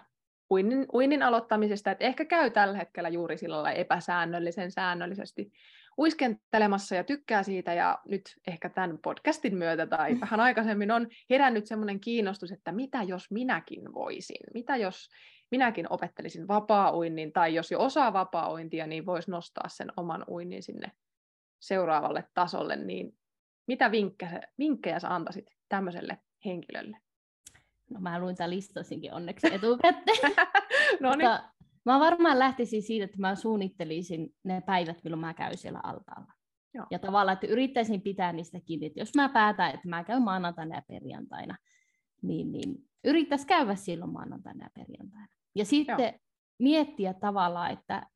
uinnin, 0.51 0.85
uinnin 0.93 1.23
aloittamisesta, 1.23 1.91
että 1.91 2.05
ehkä 2.05 2.25
käy 2.25 2.49
tällä 2.49 2.77
hetkellä 2.77 3.09
juuri 3.09 3.38
sillä 3.38 3.71
epäsäännöllisen 3.71 4.71
säännöllisesti 4.71 5.51
uiskentelemassa 5.99 6.95
ja 6.95 7.03
tykkää 7.03 7.43
siitä 7.43 7.73
ja 7.73 7.99
nyt 8.05 8.21
ehkä 8.47 8.69
tämän 8.69 8.97
podcastin 9.03 9.57
myötä 9.57 9.88
tai 9.88 10.17
vähän 10.21 10.39
aikaisemmin 10.39 10.91
on 10.91 11.07
herännyt 11.29 11.65
semmoinen 11.65 11.99
kiinnostus, 11.99 12.51
että 12.51 12.71
mitä 12.71 13.03
jos 13.03 13.31
minäkin 13.31 13.93
voisin, 13.93 14.43
mitä 14.53 14.75
jos 14.75 15.09
minäkin 15.51 15.88
opettelisin 15.89 16.47
vapaa-uinnin 16.47 17.33
tai 17.33 17.55
jos 17.55 17.71
jo 17.71 17.79
osaa 17.79 18.13
vapaa-uintia, 18.13 18.88
niin 18.88 19.05
voisi 19.05 19.31
nostaa 19.31 19.69
sen 19.69 19.91
oman 19.97 20.25
uinnin 20.27 20.63
sinne 20.63 20.91
seuraavalle 21.59 22.23
tasolle, 22.33 22.75
niin 22.75 23.17
mitä 23.67 23.91
vinkkejä, 23.91 24.41
vinkkejä 24.59 24.99
sä 24.99 25.15
antaisit 25.15 25.45
tämmöiselle 25.69 26.17
henkilölle? 26.45 26.97
No 27.89 27.99
mä 27.99 28.19
luin 28.19 28.35
tämän 28.35 28.49
listasinkin 28.49 29.13
onneksi 29.13 29.53
etukäteen. 29.53 30.35
no 30.99 31.15
niin. 31.15 31.29
Mä 31.89 31.99
varmaan 31.99 32.39
lähtisin 32.39 32.84
siitä, 32.84 33.06
että 33.06 33.17
mä 33.19 33.36
suunnittelisin 33.36 34.36
ne 34.43 34.62
päivät, 34.62 35.04
milloin 35.04 35.21
mä 35.21 35.34
käyn 35.34 35.58
siellä 35.58 35.80
altaalla. 35.84 36.34
Joo. 36.73 36.86
Ja 36.91 36.99
tavallaan, 36.99 37.34
että 37.34 37.47
yrittäisin 37.47 38.02
pitää 38.02 38.34
niistä 38.34 38.60
kiinni. 38.60 38.86
Että 38.86 38.99
jos 38.99 39.15
mä 39.15 39.30
päätän, 39.30 39.69
että 39.69 39.89
mä 39.89 40.04
käyn 40.04 40.21
maanantaina 40.21 40.75
ja 40.75 40.82
perjantaina, 40.88 41.58
niin, 42.21 42.52
niin 42.52 42.75
yrittäisi 43.04 43.47
käydä 43.47 43.75
silloin 43.75 44.12
maanantaina 44.12 44.65
ja 44.65 44.69
perjantaina. 44.73 45.28
Ja 45.56 45.65
sitten 45.65 45.99
Joo. 45.99 46.19
miettiä 46.60 47.13
tavallaan, 47.13 47.71
että 47.71 48.08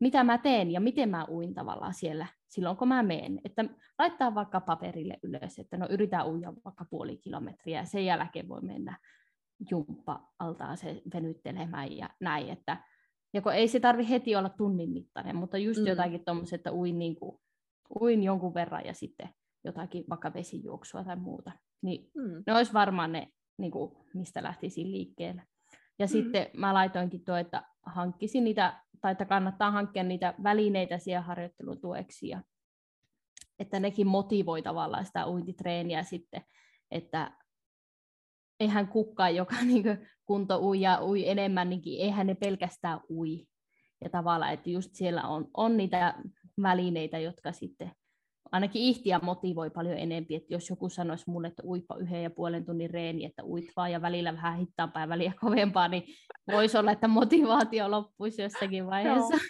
mitä 0.00 0.24
mä 0.24 0.38
teen 0.38 0.70
ja 0.70 0.80
miten 0.80 1.08
mä 1.08 1.26
uin 1.28 1.54
tavallaan 1.54 1.94
siellä 1.94 2.26
silloin, 2.48 2.76
kun 2.76 2.88
mä 2.88 3.02
menen. 3.02 3.40
Että 3.44 3.64
laittaa 3.98 4.34
vaikka 4.34 4.60
paperille 4.60 5.18
ylös, 5.22 5.58
että 5.58 5.76
no 5.76 5.86
yritän 5.90 6.26
uida 6.26 6.52
vaikka 6.64 6.84
puoli 6.90 7.16
kilometriä 7.16 7.80
ja 7.80 7.84
sen 7.84 8.04
jälkeen 8.06 8.48
voi 8.48 8.60
mennä 8.60 8.98
jumppa 9.70 10.28
altaan 10.38 10.76
se 10.76 11.02
venyttelemään 11.14 11.96
ja 11.96 12.10
näin. 12.20 12.48
Että, 12.48 12.76
ja 13.32 13.42
kun 13.42 13.52
ei 13.52 13.68
se 13.68 13.80
tarvi 13.80 14.08
heti 14.08 14.36
olla 14.36 14.48
tunnin 14.48 14.90
mittainen, 14.90 15.36
mutta 15.36 15.58
just 15.58 15.80
mm. 15.80 15.86
jotakin 15.86 16.24
tuommoista, 16.24 16.56
että 16.56 16.72
uin, 16.72 16.98
niin 16.98 17.16
kuin, 17.16 17.38
uin 18.00 18.22
jonkun 18.22 18.54
verran 18.54 18.86
ja 18.86 18.94
sitten 18.94 19.28
jotakin 19.64 20.04
vaikka 20.10 20.34
vesijuoksua 20.34 21.04
tai 21.04 21.16
muuta. 21.16 21.52
Niin 21.82 22.10
mm. 22.14 22.42
ne 22.46 22.54
olisi 22.54 22.72
varmaan 22.72 23.12
ne, 23.12 23.28
niin 23.58 23.72
kuin, 23.72 23.92
mistä 24.14 24.42
lähtisin 24.42 24.92
liikkeelle. 24.92 25.42
Ja 25.98 26.06
mm. 26.06 26.10
sitten 26.10 26.46
mä 26.56 26.74
laitoinkin 26.74 27.24
tuo, 27.24 27.36
että 27.36 27.62
hankkisin 27.82 28.44
niitä, 28.44 28.80
tai 29.00 29.12
että 29.12 29.24
kannattaa 29.24 29.70
hankkia 29.70 30.02
niitä 30.02 30.34
välineitä 30.42 30.98
siihen 30.98 31.22
harjoittelun 31.22 31.80
tueksi, 31.80 32.28
ja 32.28 32.42
että 33.58 33.80
nekin 33.80 34.06
motivoi 34.06 34.62
tavallaan 34.62 35.06
sitä 35.06 35.26
uintitreeniä 35.26 36.02
sitten, 36.02 36.42
että 36.90 37.32
eihän 38.62 38.88
kukaan, 38.88 39.36
joka 39.36 39.56
niin 39.64 39.84
kunto 40.26 40.58
ui 40.58 40.80
ja 40.80 40.98
ui 41.02 41.28
enemmän, 41.28 41.70
niin 41.70 41.82
eihän 42.00 42.26
ne 42.26 42.34
pelkästään 42.34 43.00
ui. 43.10 43.46
Ja 44.04 44.10
tavallaan, 44.10 44.52
että 44.52 44.70
just 44.70 44.90
siellä 44.92 45.22
on, 45.22 45.48
on 45.54 45.76
niitä 45.76 46.14
välineitä, 46.62 47.18
jotka 47.18 47.52
sitten 47.52 47.90
ainakin 48.52 48.82
ihtiä 48.82 49.20
motivoi 49.22 49.70
paljon 49.70 49.98
enemmän, 49.98 50.26
että 50.36 50.54
jos 50.54 50.70
joku 50.70 50.88
sanoisi 50.88 51.30
mulle, 51.30 51.48
että 51.48 51.62
uipa 51.64 51.96
yhden 51.96 52.22
ja 52.22 52.30
puolen 52.30 52.64
tunnin 52.64 52.90
reeni, 52.90 53.24
että 53.24 53.44
uit 53.44 53.64
vaan 53.76 53.92
ja 53.92 54.02
välillä 54.02 54.32
vähän 54.32 54.58
hittaampaa 54.58 55.02
ja 55.02 55.08
väliä 55.08 55.32
kovempaa, 55.40 55.88
niin 55.88 56.04
voisi 56.52 56.78
olla, 56.78 56.92
että 56.92 57.08
motivaatio 57.08 57.90
loppuisi 57.90 58.42
jossakin 58.42 58.86
vaiheessa. 58.86 59.36
Joo. 59.36 59.46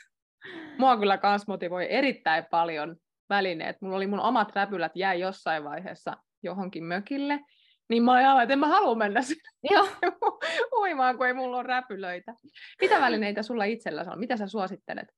Mua 0.78 0.96
kyllä 0.96 1.18
kans 1.18 1.46
motivoi 1.46 1.86
erittäin 1.90 2.44
paljon 2.50 2.96
välineet. 3.28 3.76
Mulla 3.80 3.96
oli 3.96 4.06
mun 4.06 4.20
omat 4.20 4.52
räpylät 4.54 4.92
jäi 4.94 5.20
jossain 5.20 5.64
vaiheessa 5.64 6.16
johonkin 6.42 6.84
mökille, 6.84 7.40
niin 7.88 8.02
mä 8.02 8.12
ajattelin, 8.12 8.42
että 8.42 8.52
en 8.52 8.58
mä 8.58 8.66
halua 8.66 8.94
mennä 8.94 9.22
sinne 9.22 9.50
Joo. 9.70 9.88
uimaan, 10.80 11.16
kun 11.16 11.26
ei 11.26 11.34
mulla 11.34 11.56
ole 11.56 11.66
räpylöitä. 11.66 12.34
Mitä 12.80 13.00
välineitä 13.00 13.42
sulla 13.42 13.64
itselläsi 13.64 14.10
on? 14.10 14.18
Mitä 14.18 14.36
sä 14.36 14.46
suosittelet? 14.46 15.08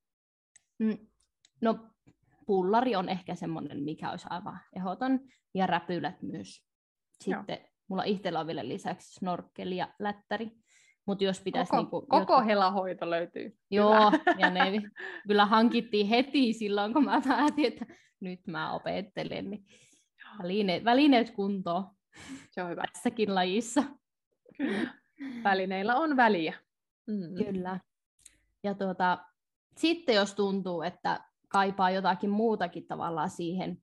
Mm. 0.79 0.99
No 1.61 1.79
pullari 2.47 2.97
on 2.97 3.09
ehkä 3.09 3.35
semmoinen, 3.35 3.83
mikä 3.83 4.11
olisi 4.11 4.27
aivan 4.31 4.61
ehdoton, 4.77 5.21
ja 5.55 5.67
räpylät 5.67 6.23
myös. 6.23 6.65
Sitten 7.21 7.59
Joo. 7.59 7.69
mulla 7.89 8.05
itsellä 8.05 8.41
on 8.41 8.47
vielä 8.47 8.69
lisäksi 8.69 9.15
snorkkeli 9.15 9.77
ja 9.77 9.89
lättäri. 9.99 10.51
Mutta 11.07 11.25
jos 11.25 11.41
pitäisi... 11.41 11.71
Koko, 11.71 11.83
niinku, 11.83 12.01
koko 12.01 12.17
jotka... 12.19 12.43
helahoito 12.43 13.11
löytyy. 13.11 13.57
Joo, 13.71 14.13
ja 14.39 14.51
ne 14.51 14.83
kyllä 15.29 15.47
hankittiin 15.47 16.07
heti 16.07 16.53
silloin, 16.53 16.93
kun 16.93 17.05
mä 17.05 17.21
päätin, 17.29 17.65
että 17.65 17.87
nyt 18.21 18.47
mä 18.47 18.73
opettelen. 18.73 19.51
Niin 19.51 19.65
välineet, 20.39 20.85
välineet 20.85 21.31
kuntoon. 21.31 21.85
Se 22.51 22.63
on 22.63 22.71
hyvä. 22.71 22.83
Tässäkin 22.93 23.35
lajissa. 23.35 23.83
Kyllä. 24.57 24.95
Välineillä 25.45 25.97
on 25.97 26.17
väliä. 26.17 26.55
Mm. 27.07 27.45
Kyllä. 27.45 27.81
Ja 28.63 28.75
tuota, 28.75 29.19
sitten 29.77 30.15
jos 30.15 30.35
tuntuu, 30.35 30.83
että 30.83 31.21
kaipaa 31.49 31.91
jotakin 31.91 32.31
muutakin 32.31 32.87
tavallaan 32.87 33.31
siihen 33.31 33.79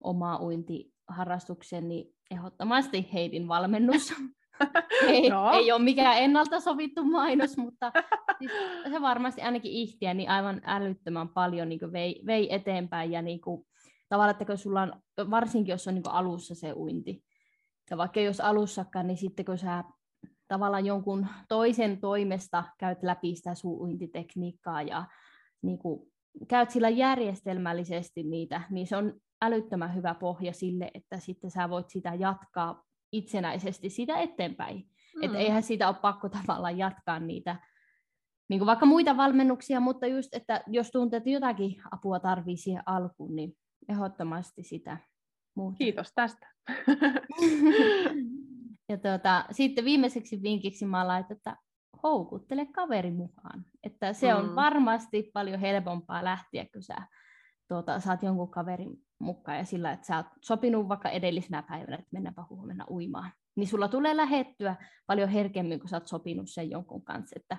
omaa 0.00 0.42
uintiharrastukseen, 0.42 1.88
niin 1.88 2.14
ehdottomasti 2.30 3.08
Heidin 3.12 3.48
valmennus. 3.48 4.14
ei, 5.08 5.30
no. 5.30 5.52
ei 5.52 5.72
ole 5.72 5.82
mikään 5.82 6.18
ennalta 6.18 6.60
sovittu 6.60 7.04
mainos, 7.04 7.56
mutta 7.56 7.92
siis 8.38 8.52
se 8.90 9.00
varmasti 9.00 9.42
ainakin 9.42 9.72
ihtiä 9.72 10.14
niin 10.14 10.30
aivan 10.30 10.60
älyttömän 10.64 11.28
paljon 11.28 11.68
niin 11.68 11.92
vei, 11.92 12.22
vei 12.26 12.54
eteenpäin. 12.54 13.12
Ja 13.12 13.22
niin 13.22 13.40
kuin, 13.40 13.66
tavallaan, 14.08 14.30
että 14.30 14.44
kun 14.44 14.58
sulla 14.58 14.82
on, 14.82 14.92
varsinkin 15.30 15.72
jos 15.72 15.88
on 15.88 15.94
niin 15.94 16.10
alussa 16.10 16.54
se 16.54 16.72
uinti, 16.72 17.24
ja 17.90 17.96
vaikka 17.96 18.20
jos 18.20 18.40
alussakaan, 18.40 19.06
niin 19.06 19.16
sitten 19.16 19.44
kun 19.44 19.58
sä 19.58 19.84
tavallaan 20.48 20.86
jonkun 20.86 21.26
toisen 21.48 22.00
toimesta 22.00 22.64
käyt 22.78 23.02
läpi 23.02 23.36
sitä 23.36 23.54
sun 23.54 23.80
uintitekniikkaa 23.80 24.82
ja 24.82 25.04
niin 25.62 25.78
kuin 25.78 26.12
käyt 26.48 26.70
sillä 26.70 26.88
järjestelmällisesti 26.88 28.22
niitä, 28.22 28.60
niin 28.70 28.86
se 28.86 28.96
on 28.96 29.20
älyttömän 29.42 29.94
hyvä 29.94 30.14
pohja 30.14 30.52
sille, 30.52 30.90
että 30.94 31.18
sitten 31.18 31.50
sä 31.50 31.70
voit 31.70 31.90
sitä 31.90 32.14
jatkaa 32.14 32.84
itsenäisesti 33.12 33.90
sitä 33.90 34.18
eteenpäin. 34.18 34.76
Mm. 35.16 35.22
Että 35.22 35.38
eihän 35.38 35.62
siitä 35.62 35.88
ole 35.88 35.96
pakko 36.02 36.28
tavallaan 36.28 36.78
jatkaa 36.78 37.20
niitä, 37.20 37.56
niin 38.48 38.58
kuin 38.60 38.66
vaikka 38.66 38.86
muita 38.86 39.16
valmennuksia, 39.16 39.80
mutta 39.80 40.06
just, 40.06 40.34
että 40.34 40.62
jos 40.66 40.90
tuntuu, 40.90 41.16
että 41.16 41.30
jotakin 41.30 41.82
apua 41.90 42.20
tarvii 42.20 42.56
siihen 42.56 42.82
alkuun, 42.86 43.36
niin 43.36 43.56
ehdottomasti 43.88 44.62
sitä 44.62 44.98
muuta. 45.54 45.76
Kiitos 45.78 46.12
tästä. 46.14 46.46
ja 48.92 48.98
tuota, 48.98 49.44
sitten 49.50 49.84
viimeiseksi 49.84 50.42
vinkiksi 50.42 50.86
mä 50.86 51.08
laitan, 51.08 51.36
että 51.36 51.56
houkuttele 52.02 52.66
kaveri 52.66 53.10
mukaan. 53.10 53.64
Että 53.82 54.12
se 54.12 54.34
on 54.34 54.48
mm. 54.48 54.54
varmasti 54.54 55.30
paljon 55.34 55.60
helpompaa 55.60 56.24
lähteä, 56.24 56.66
kun 56.72 56.82
sä 56.82 56.96
tuota, 57.68 58.00
saat 58.00 58.22
jonkun 58.22 58.50
kaverin 58.50 58.96
mukaan 59.18 59.58
ja 59.58 59.64
sillä, 59.64 59.92
että 59.92 60.06
sä 60.06 60.16
oot 60.16 60.26
sopinut 60.40 60.88
vaikka 60.88 61.08
edellisenä 61.08 61.62
päivänä, 61.62 61.96
että 61.96 62.08
mennäänpä 62.12 62.44
huomenna 62.50 62.86
uimaan. 62.90 63.32
Niin 63.56 63.68
sulla 63.68 63.88
tulee 63.88 64.16
lähettyä 64.16 64.76
paljon 65.06 65.28
herkemmin, 65.28 65.80
kun 65.80 65.88
sä 65.88 65.96
oot 65.96 66.06
sopinut 66.06 66.50
sen 66.50 66.70
jonkun 66.70 67.04
kanssa. 67.04 67.36
Että, 67.36 67.56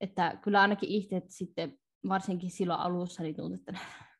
että 0.00 0.38
kyllä 0.42 0.60
ainakin 0.60 0.88
itse 0.88 1.22
sitten 1.28 1.78
varsinkin 2.08 2.50
silloin 2.50 2.80
alussa 2.80 3.22
niin 3.22 3.36
tuntui, 3.36 3.58
että 3.58 3.72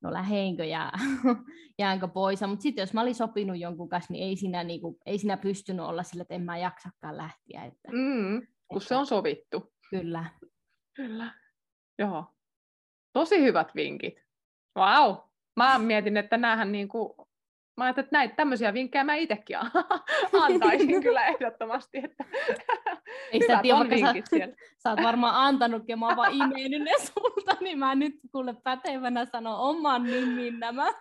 no 0.00 0.12
läheinkö 0.12 0.64
ja 0.64 0.92
jäänkö 1.78 2.08
pois. 2.08 2.40
Mutta 2.46 2.62
sitten 2.62 2.82
jos 2.82 2.94
mä 2.94 3.00
olin 3.00 3.14
sopinut 3.14 3.58
jonkun 3.58 3.88
kanssa, 3.88 4.12
niin 4.12 4.24
ei 4.24 4.36
siinä, 4.36 4.64
niin 4.64 4.80
kuin, 4.80 4.96
ei 5.06 5.18
siinä 5.18 5.36
pystynyt 5.36 5.86
olla 5.86 6.02
sillä, 6.02 6.22
että 6.22 6.34
en 6.34 6.42
mä 6.42 6.58
jaksakaan 6.58 7.16
lähteä. 7.16 7.64
Että, 7.64 7.88
mm, 7.92 8.46
kun 8.68 8.78
että, 8.78 8.88
se 8.88 8.96
on 8.96 9.06
sovittu. 9.06 9.72
Kyllä. 9.90 10.24
Kyllä. 10.94 11.34
Joo. 11.98 12.24
Tosi 13.12 13.42
hyvät 13.42 13.74
vinkit. 13.74 14.14
Wow. 14.78 15.16
Mä 15.56 15.78
mietin, 15.78 16.16
että 16.16 16.36
näähän 16.36 16.72
niin 16.72 16.88
kuin, 16.88 17.14
mä 17.76 17.84
ajattelin, 17.84 18.06
että 18.06 18.18
näitä 18.18 18.34
tämmöisiä 18.36 18.74
vinkkejä 18.74 19.04
mä 19.04 19.14
itsekin 19.14 19.56
antaisin 20.42 21.02
kyllä 21.02 21.26
ehdottomasti. 21.26 21.98
Että 21.98 22.24
Ei 23.32 23.40
sitä 23.40 23.58
tiedä, 23.62 23.78
vaikka 23.78 23.96
sä, 23.96 24.14
siellä. 24.24 24.54
sä 24.82 24.90
oot 24.90 25.02
varmaan 25.02 25.34
antanutkin, 25.34 25.98
mä 25.98 26.06
oon 26.06 26.16
vaan 26.16 26.32
imeennyt 26.32 26.82
ne 26.82 26.92
sulta, 26.98 27.56
niin 27.60 27.78
mä 27.78 27.94
nyt 27.94 28.14
kuule 28.32 28.54
pätevänä 28.64 29.24
sanon 29.24 29.58
oman 29.58 30.04
nimin 30.04 30.60
nämä. 30.60 30.92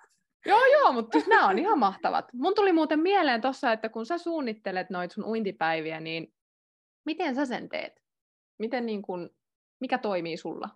Joo, 0.46 0.66
joo, 0.66 0.94
mutta 0.94 1.18
siis 1.18 1.28
nämä 1.28 1.48
on 1.48 1.60
ihan 1.60 1.80
mahtavat. 1.80 2.26
Mun 2.34 2.56
tuli 2.56 2.74
muuten 2.74 3.00
mieleen 3.00 3.42
tuossa, 3.42 3.72
että 3.72 3.90
kun 3.90 4.06
sä 4.06 4.18
suunnittelet 4.18 4.90
noita 4.90 5.14
sun 5.14 5.26
uintipäiviä, 5.26 6.00
niin 6.00 6.34
miten 7.06 7.36
sä 7.36 7.46
sen 7.46 7.70
teet? 7.70 7.94
Miten 8.60 8.86
niin 8.86 9.02
kun, 9.02 9.30
mikä 9.80 9.98
toimii 9.98 10.38
sulla? 10.38 10.70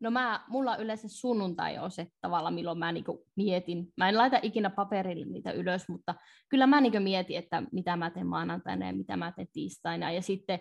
No 0.00 0.10
mä, 0.10 0.44
mulla 0.48 0.76
yleensä 0.76 1.08
sunnuntai 1.08 1.78
on 1.78 1.90
se 1.90 2.06
tavalla, 2.20 2.50
milloin 2.50 2.78
mä 2.78 2.92
niinku 2.92 3.26
mietin. 3.36 3.92
Mä 3.96 4.08
en 4.08 4.18
laita 4.18 4.38
ikinä 4.42 4.70
paperille 4.70 5.26
niitä 5.26 5.52
ylös, 5.52 5.88
mutta 5.88 6.14
kyllä 6.48 6.66
mä 6.66 6.80
niinku 6.80 7.00
mietin, 7.00 7.36
että 7.38 7.62
mitä 7.72 7.96
mä 7.96 8.10
teen 8.10 8.26
maanantaina 8.26 8.86
ja 8.86 8.92
mitä 8.92 9.16
mä 9.16 9.32
teen 9.32 9.48
tiistaina. 9.52 10.12
Ja 10.12 10.22
sitten 10.22 10.58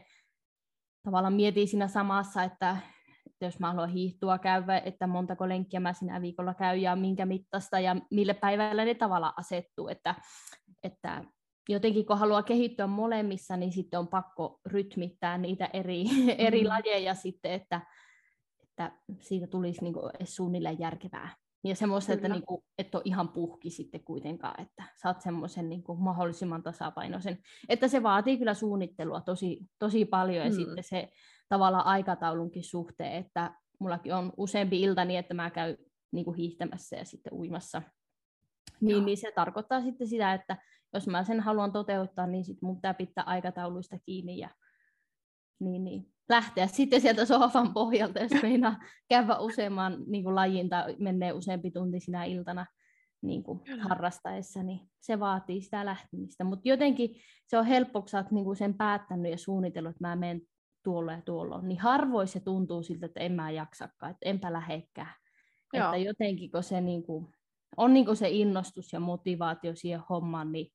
tavallaan 1.04 1.34
mietin 1.34 1.68
siinä 1.68 1.88
samassa, 1.88 2.44
että, 2.44 2.78
että 3.28 3.46
jos 3.46 3.60
mä 3.60 3.68
haluan 3.68 3.90
hiihtua 3.90 4.38
käydä, 4.38 4.78
että 4.78 5.08
montako 5.08 5.50
lenkkiä 5.50 5.80
mä 5.80 5.94
sinä 5.94 6.22
viikolla 6.22 6.54
käyn 6.54 6.82
ja 6.82 6.96
minkä 6.96 7.26
mittaista 7.26 7.80
ja 7.80 7.96
mille 8.12 8.34
päivällä 8.34 8.86
ne 8.86 8.94
tavalla 8.94 9.34
asettuu. 9.38 9.88
Että, 9.88 10.16
että 10.84 11.24
jotenkin 11.70 12.06
kun 12.06 12.18
haluaa 12.18 12.44
kehittyä 12.44 12.88
molemmissa, 12.88 13.58
niin 13.58 13.72
sitten 13.72 14.00
on 14.00 14.08
pakko 14.08 14.60
rytmittää 14.66 15.38
niitä 15.38 15.70
eri, 15.74 16.04
eri 16.48 16.62
mm. 16.62 16.68
lajeja 16.68 17.14
sitten, 17.14 17.52
että, 17.52 17.82
että 18.78 18.92
siitä 19.20 19.48
tulisi 19.48 19.82
niin 19.82 19.94
kuin 19.94 20.12
suunnilleen 20.24 20.80
järkevää. 20.80 21.36
Ja 21.64 21.76
semmoista, 21.76 22.14
että, 22.14 22.28
niin 22.28 22.46
kuin, 22.46 22.64
et 22.78 22.96
ole 22.96 23.02
ihan 23.06 23.30
puhki 23.30 23.70
sitten 23.70 24.04
kuitenkaan, 24.04 24.62
että 24.62 24.84
saat 25.02 25.22
semmoisen 25.22 25.70
niin 25.70 25.84
kuin 25.84 26.00
mahdollisimman 26.00 26.64
tasapainoisen. 26.64 27.38
Että 27.70 27.88
se 27.88 28.04
vaatii 28.04 28.38
kyllä 28.38 28.54
suunnittelua 28.54 29.22
tosi, 29.22 29.60
tosi 29.80 30.06
paljon 30.06 30.46
ja 30.46 30.52
mm. 30.52 30.56
sitten 30.56 30.84
se 30.84 31.10
tavallaan 31.50 31.86
aikataulunkin 31.86 32.64
suhteen, 32.64 33.14
että 33.14 33.56
mullakin 33.80 34.16
on 34.16 34.34
useampi 34.38 34.82
ilta 34.82 35.06
niin, 35.06 35.20
että 35.20 35.34
mä 35.34 35.50
käyn 35.50 35.78
niin 36.12 36.26
kuin 36.26 36.38
hiihtämässä 36.38 36.96
ja 36.96 37.06
sitten 37.06 37.34
uimassa. 37.34 37.82
Niin, 38.82 39.06
niin 39.06 39.18
se 39.18 39.32
tarkoittaa 39.36 39.82
sitten 39.82 40.08
sitä, 40.08 40.34
että 40.34 40.58
jos 40.94 41.08
mä 41.08 41.24
sen 41.24 41.40
haluan 41.40 41.72
toteuttaa, 41.72 42.28
niin 42.28 42.44
sitten 42.44 42.68
mun 42.68 42.76
pitää 42.76 42.94
pitää 42.94 43.24
aikatauluista 43.24 44.00
kiinni 44.00 44.38
ja 44.38 44.50
niin, 45.60 45.84
niin, 45.84 46.14
lähteä 46.30 46.68
sitten 46.68 47.02
sieltä 47.02 47.26
sohvan 47.26 47.74
pohjalta, 47.74 48.20
jos 48.20 48.42
meinaa 48.42 48.80
käydä 49.10 49.38
useamman 49.40 50.04
niin 50.08 50.24
kuin 50.24 50.36
lajin 50.36 50.70
tai 50.70 50.96
menee 51.00 51.32
useampi 51.32 51.72
tunti 51.72 52.00
sinä 52.00 52.24
iltana 52.24 52.66
niin 53.22 53.44
kuin 53.44 53.62
harrastaessa, 53.80 54.64
niin 54.64 54.80
se 55.00 55.20
vaatii 55.20 55.62
sitä 55.62 55.86
lähtemistä. 55.86 56.44
Mutta 56.44 56.70
jotenkin 56.70 57.16
se 57.48 57.58
on 57.58 57.66
helppo, 57.66 58.02
kun 58.02 58.10
sä 58.10 58.18
oot 58.18 58.32
niin 58.32 58.46
kuin 58.46 58.56
sen 58.56 58.74
päättänyt 58.74 59.32
ja 59.32 59.38
suunnitellut, 59.38 59.90
että 59.90 60.08
mä 60.08 60.16
menen 60.16 60.42
tuolla 60.84 61.12
ja 61.12 61.22
tuolla, 61.22 61.62
niin 61.62 61.80
harvoin 61.80 62.28
se 62.28 62.40
tuntuu 62.40 62.84
siltä, 62.84 63.06
että 63.06 63.20
en 63.20 63.32
mä 63.32 63.52
jaksakaan, 63.52 64.12
että 64.12 64.30
enpä 64.30 64.54
lähekkää. 64.54 65.16
Että 65.74 65.98
jotenkin, 65.98 66.52
kun 66.52 66.64
se 66.64 66.82
niin 66.82 67.04
kuin, 67.04 67.28
on 67.78 67.94
niin 67.94 68.06
kuin 68.06 68.18
se 68.18 68.30
innostus 68.30 68.94
ja 68.94 69.00
motivaatio 69.00 69.76
siihen 69.76 70.02
hommaan, 70.10 70.52
niin 70.52 70.72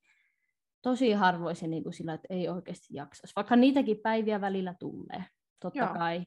tosi 0.81 1.11
harvoin 1.11 1.55
se 1.55 1.67
niin 1.67 1.83
kuin 1.83 1.93
sillä, 1.93 2.13
että 2.13 2.27
ei 2.29 2.49
oikeasti 2.49 2.87
jaksaisi. 2.93 3.35
Vaikka 3.35 3.55
niitäkin 3.55 3.97
päiviä 4.03 4.41
välillä 4.41 4.75
tulee, 4.79 5.23
totta 5.59 5.79
Joo. 5.79 5.93
kai. 5.93 6.23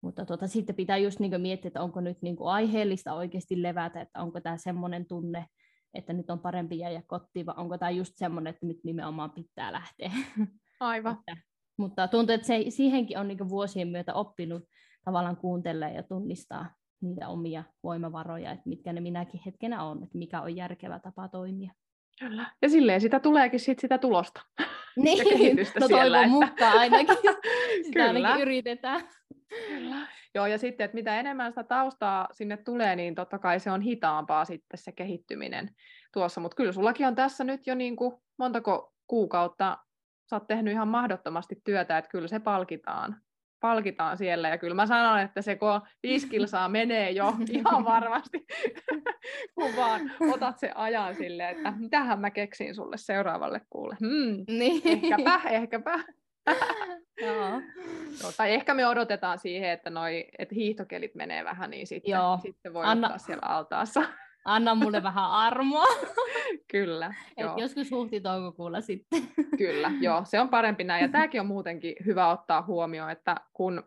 Mutta 0.00 0.26
tota, 0.26 0.46
sitten 0.46 0.76
pitää 0.76 0.96
just 0.96 1.20
niin 1.20 1.40
miettiä, 1.40 1.68
että 1.68 1.82
onko 1.82 2.00
nyt 2.00 2.22
niin 2.22 2.36
aiheellista 2.40 3.14
oikeasti 3.14 3.62
levätä, 3.62 4.00
että 4.00 4.22
onko 4.22 4.40
tämä 4.40 4.56
semmoinen 4.56 5.06
tunne, 5.06 5.46
että 5.94 6.12
nyt 6.12 6.30
on 6.30 6.38
parempi 6.38 6.78
jäädä 6.78 7.02
kotiin, 7.06 7.46
vai 7.46 7.54
onko 7.58 7.78
tämä 7.78 7.90
just 7.90 8.12
semmoinen, 8.16 8.50
että 8.54 8.66
nyt 8.66 8.78
nimenomaan 8.84 9.30
pitää 9.30 9.72
lähteä. 9.72 10.12
Aivan. 10.80 11.12
että, 11.18 11.36
mutta 11.76 12.08
tuntuu, 12.08 12.34
että 12.34 12.46
se, 12.46 12.64
siihenkin 12.68 13.18
on 13.18 13.28
niin 13.28 13.48
vuosien 13.48 13.88
myötä 13.88 14.14
oppinut 14.14 14.62
tavallaan 15.04 15.36
kuuntelemaan 15.36 15.94
ja 15.94 16.02
tunnistaa 16.02 16.66
niitä 17.00 17.28
omia 17.28 17.64
voimavaroja, 17.82 18.52
että 18.52 18.68
mitkä 18.68 18.92
ne 18.92 19.00
minäkin 19.00 19.40
hetkenä 19.46 19.84
on, 19.84 20.02
että 20.02 20.18
mikä 20.18 20.42
on 20.42 20.56
järkevä 20.56 20.98
tapa 20.98 21.28
toimia. 21.28 21.72
Kyllä. 22.22 22.50
Ja 22.62 22.68
silleen 22.68 23.00
sitä 23.00 23.20
tuleekin 23.20 23.60
sit 23.60 23.78
sitä 23.78 23.98
tulosta. 23.98 24.40
Niin, 24.96 25.56
no 25.80 25.86
siellä, 25.86 26.18
toivon 26.18 26.42
että... 26.42 26.52
mukaan 26.52 26.78
ainakin. 26.78 27.16
sitä 27.84 27.92
Kyllä. 27.92 28.04
ainakin 28.04 28.42
yritetään. 28.42 29.08
Kyllä. 29.68 29.96
Joo, 30.34 30.46
ja 30.46 30.58
sitten, 30.58 30.84
että 30.84 30.94
mitä 30.94 31.20
enemmän 31.20 31.52
sitä 31.52 31.64
taustaa 31.64 32.28
sinne 32.32 32.56
tulee, 32.56 32.96
niin 32.96 33.14
totta 33.14 33.38
kai 33.38 33.60
se 33.60 33.70
on 33.70 33.80
hitaampaa 33.80 34.44
sitten 34.44 34.78
se 34.78 34.92
kehittyminen 34.92 35.70
tuossa. 36.12 36.40
Mutta 36.40 36.54
kyllä 36.54 36.72
sullakin 36.72 37.06
on 37.06 37.14
tässä 37.14 37.44
nyt 37.44 37.66
jo 37.66 37.74
niin 37.74 37.96
kuin 37.96 38.14
montako 38.38 38.92
kuukautta, 39.06 39.78
sä 40.30 40.36
oot 40.36 40.46
tehnyt 40.46 40.72
ihan 40.72 40.88
mahdottomasti 40.88 41.56
työtä, 41.64 41.98
että 41.98 42.10
kyllä 42.10 42.28
se 42.28 42.40
palkitaan 42.40 43.16
palkitaan 43.62 44.16
siellä. 44.16 44.48
Ja 44.48 44.58
kyllä 44.58 44.74
mä 44.74 44.86
sanon, 44.86 45.20
että 45.20 45.42
se 45.42 45.56
kun 45.56 45.80
viisi 46.02 46.28
kilsaa 46.28 46.68
menee 46.78 47.10
jo 47.10 47.34
ihan 47.50 47.84
varmasti, 47.84 48.46
kun 49.54 49.76
vaan 49.76 50.12
otat 50.32 50.58
se 50.58 50.72
ajan 50.74 51.14
sille, 51.14 51.50
että 51.50 51.72
mitähän 51.78 52.20
mä 52.20 52.30
keksin 52.30 52.74
sulle 52.74 52.96
seuraavalle 52.96 53.60
kuulle. 53.70 53.96
Hmm, 54.00 54.44
niin. 54.58 54.82
Ehkäpä, 54.84 55.40
ehkäpä. 55.50 55.98
Joo. 57.26 57.60
No, 58.22 58.32
tai 58.36 58.54
ehkä 58.54 58.74
me 58.74 58.86
odotetaan 58.86 59.38
siihen, 59.38 59.70
että, 59.70 59.90
noi, 59.90 60.24
että 60.38 60.54
hiihtokelit 60.54 61.14
menee 61.14 61.44
vähän, 61.44 61.70
niin 61.70 61.86
sitten, 61.86 62.10
Joo. 62.10 62.38
sitten 62.42 62.74
voi 62.74 62.84
Anna... 62.84 63.06
ottaa 63.06 63.18
siellä 63.18 63.46
altaassa. 63.46 64.02
Anna 64.44 64.74
mulle 64.74 65.02
vähän 65.02 65.30
armoa. 65.30 65.86
Kyllä. 66.72 67.14
Et 67.36 67.44
joo. 67.44 67.56
joskus 67.58 67.90
huhti-toukokuulla 67.90 68.80
sitten. 68.80 69.22
Kyllä, 69.58 69.90
joo, 70.00 70.24
se 70.24 70.40
on 70.40 70.48
parempi 70.48 70.84
näin. 70.84 71.02
Ja 71.02 71.08
tämäkin 71.08 71.40
on 71.40 71.46
muutenkin 71.46 71.94
hyvä 72.06 72.28
ottaa 72.28 72.62
huomioon, 72.62 73.10
että 73.10 73.36
kun 73.52 73.82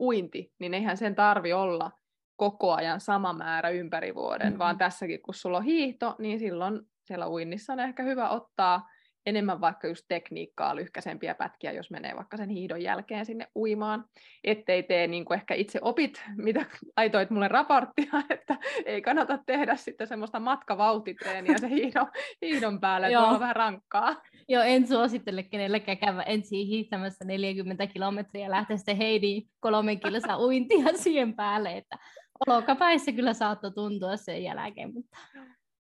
uinti, 0.00 0.54
niin 0.58 0.74
eihän 0.74 0.96
sen 0.96 1.14
tarvi 1.14 1.52
olla 1.52 1.90
koko 2.36 2.74
ajan 2.74 3.00
sama 3.00 3.32
määrä 3.32 3.68
ympäri 3.68 4.14
vuoden, 4.14 4.46
mm-hmm. 4.46 4.58
vaan 4.58 4.78
tässäkin 4.78 5.22
kun 5.22 5.34
sulla 5.34 5.58
on 5.58 5.64
hiihto, 5.64 6.14
niin 6.18 6.38
silloin 6.38 6.80
siellä 7.04 7.28
uinnissa 7.28 7.72
on 7.72 7.80
ehkä 7.80 8.02
hyvä 8.02 8.28
ottaa 8.28 8.88
enemmän 9.28 9.60
vaikka 9.60 9.88
just 9.88 10.04
tekniikkaa, 10.08 10.76
lyhkäisempiä 10.76 11.34
pätkiä, 11.34 11.72
jos 11.72 11.90
menee 11.90 12.16
vaikka 12.16 12.36
sen 12.36 12.48
hiidon 12.48 12.82
jälkeen 12.82 13.26
sinne 13.26 13.46
uimaan, 13.56 14.04
ettei 14.44 14.82
tee 14.82 15.06
niin 15.06 15.24
kuin 15.24 15.36
ehkä 15.36 15.54
itse 15.54 15.78
opit, 15.82 16.24
mitä 16.36 16.66
laitoit 16.96 17.30
mulle 17.30 17.48
raporttia, 17.48 18.12
että 18.30 18.56
ei 18.86 19.02
kannata 19.02 19.38
tehdä 19.46 19.76
sitten 19.76 20.06
semmoista 20.06 20.40
matkavauhtitreeniä 20.40 21.58
se 21.58 21.68
hiidon, 21.68 22.06
hiidon 22.42 22.80
päälle, 22.80 23.06
että 23.06 23.20
on 23.20 23.40
vähän 23.40 23.56
rankkaa. 23.56 24.22
Joo, 24.48 24.62
en 24.62 24.88
suosittele 24.88 25.42
kenellekään 25.42 25.98
käydä 25.98 26.22
ensin 26.22 26.66
hiihtämässä 26.66 27.24
40 27.24 27.86
kilometriä 27.86 28.44
ja 28.44 28.50
lähteä 28.50 28.76
sitten 28.76 28.96
Heidi 28.96 29.42
kolme 29.60 29.96
kilsa 29.96 30.38
uintia 30.46 30.92
siihen 30.94 31.36
päälle, 31.36 31.76
että 31.76 31.98
olokapäissä 32.46 33.12
kyllä 33.12 33.32
saattoi 33.32 33.72
tuntua 33.72 34.16
sen 34.16 34.42
jälkeen, 34.42 34.94
mutta 34.94 35.18